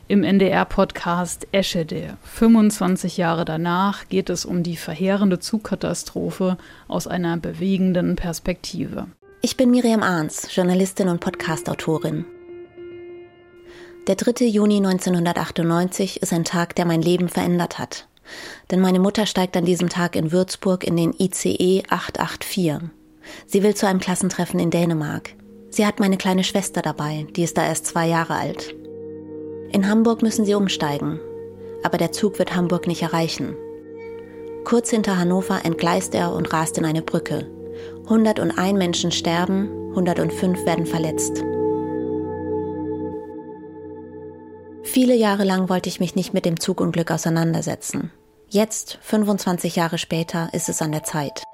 [0.09, 2.16] Im NDR-Podcast Eschede.
[2.24, 9.06] 25 Jahre danach geht es um die verheerende Zugkatastrophe aus einer bewegenden Perspektive.
[9.40, 12.26] Ich bin Miriam Arns, Journalistin und Podcastautorin.
[14.10, 14.44] Der 3.
[14.46, 18.08] Juni 1998 ist ein Tag, der mein Leben verändert hat.
[18.72, 22.90] Denn meine Mutter steigt an diesem Tag in Würzburg in den ICE 884.
[23.46, 25.36] Sie will zu einem Klassentreffen in Dänemark.
[25.68, 28.74] Sie hat meine kleine Schwester dabei, die ist da erst zwei Jahre alt.
[29.70, 31.20] In Hamburg müssen sie umsteigen,
[31.84, 33.54] aber der Zug wird Hamburg nicht erreichen.
[34.64, 37.46] Kurz hinter Hannover entgleist er und rast in eine Brücke.
[38.06, 41.44] 101 Menschen sterben, 105 werden verletzt.
[44.82, 48.11] Viele Jahre lang wollte ich mich nicht mit dem Zugunglück auseinandersetzen.
[48.48, 51.44] Jetzt, 25 Jahre später, ist es an der Zeit.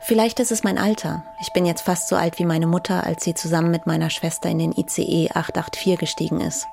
[0.00, 1.24] Vielleicht ist es mein Alter.
[1.40, 4.48] Ich bin jetzt fast so alt wie meine Mutter, als sie zusammen mit meiner Schwester
[4.48, 6.66] in den ICE 884 gestiegen ist.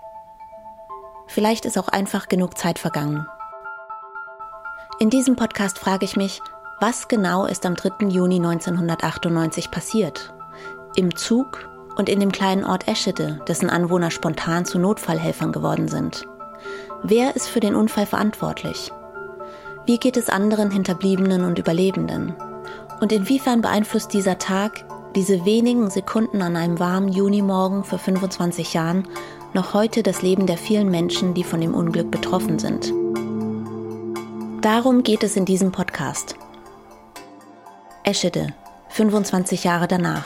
[1.28, 3.26] Vielleicht ist auch einfach genug Zeit vergangen.
[5.00, 6.40] In diesem Podcast frage ich mich,
[6.80, 8.08] was genau ist am 3.
[8.10, 10.34] Juni 1998 passiert?
[10.96, 16.26] Im Zug und in dem kleinen Ort Eschede, dessen Anwohner spontan zu Notfallhelfern geworden sind.
[17.04, 18.92] Wer ist für den Unfall verantwortlich?
[19.86, 22.34] Wie geht es anderen Hinterbliebenen und Überlebenden?
[23.02, 24.86] Und inwiefern beeinflusst dieser Tag,
[25.16, 29.08] diese wenigen Sekunden an einem warmen Junimorgen vor 25 Jahren,
[29.54, 32.92] noch heute das Leben der vielen Menschen, die von dem Unglück betroffen sind?
[34.62, 36.36] Darum geht es in diesem Podcast.
[38.04, 38.48] Eschede,
[38.90, 40.26] 25 Jahre danach.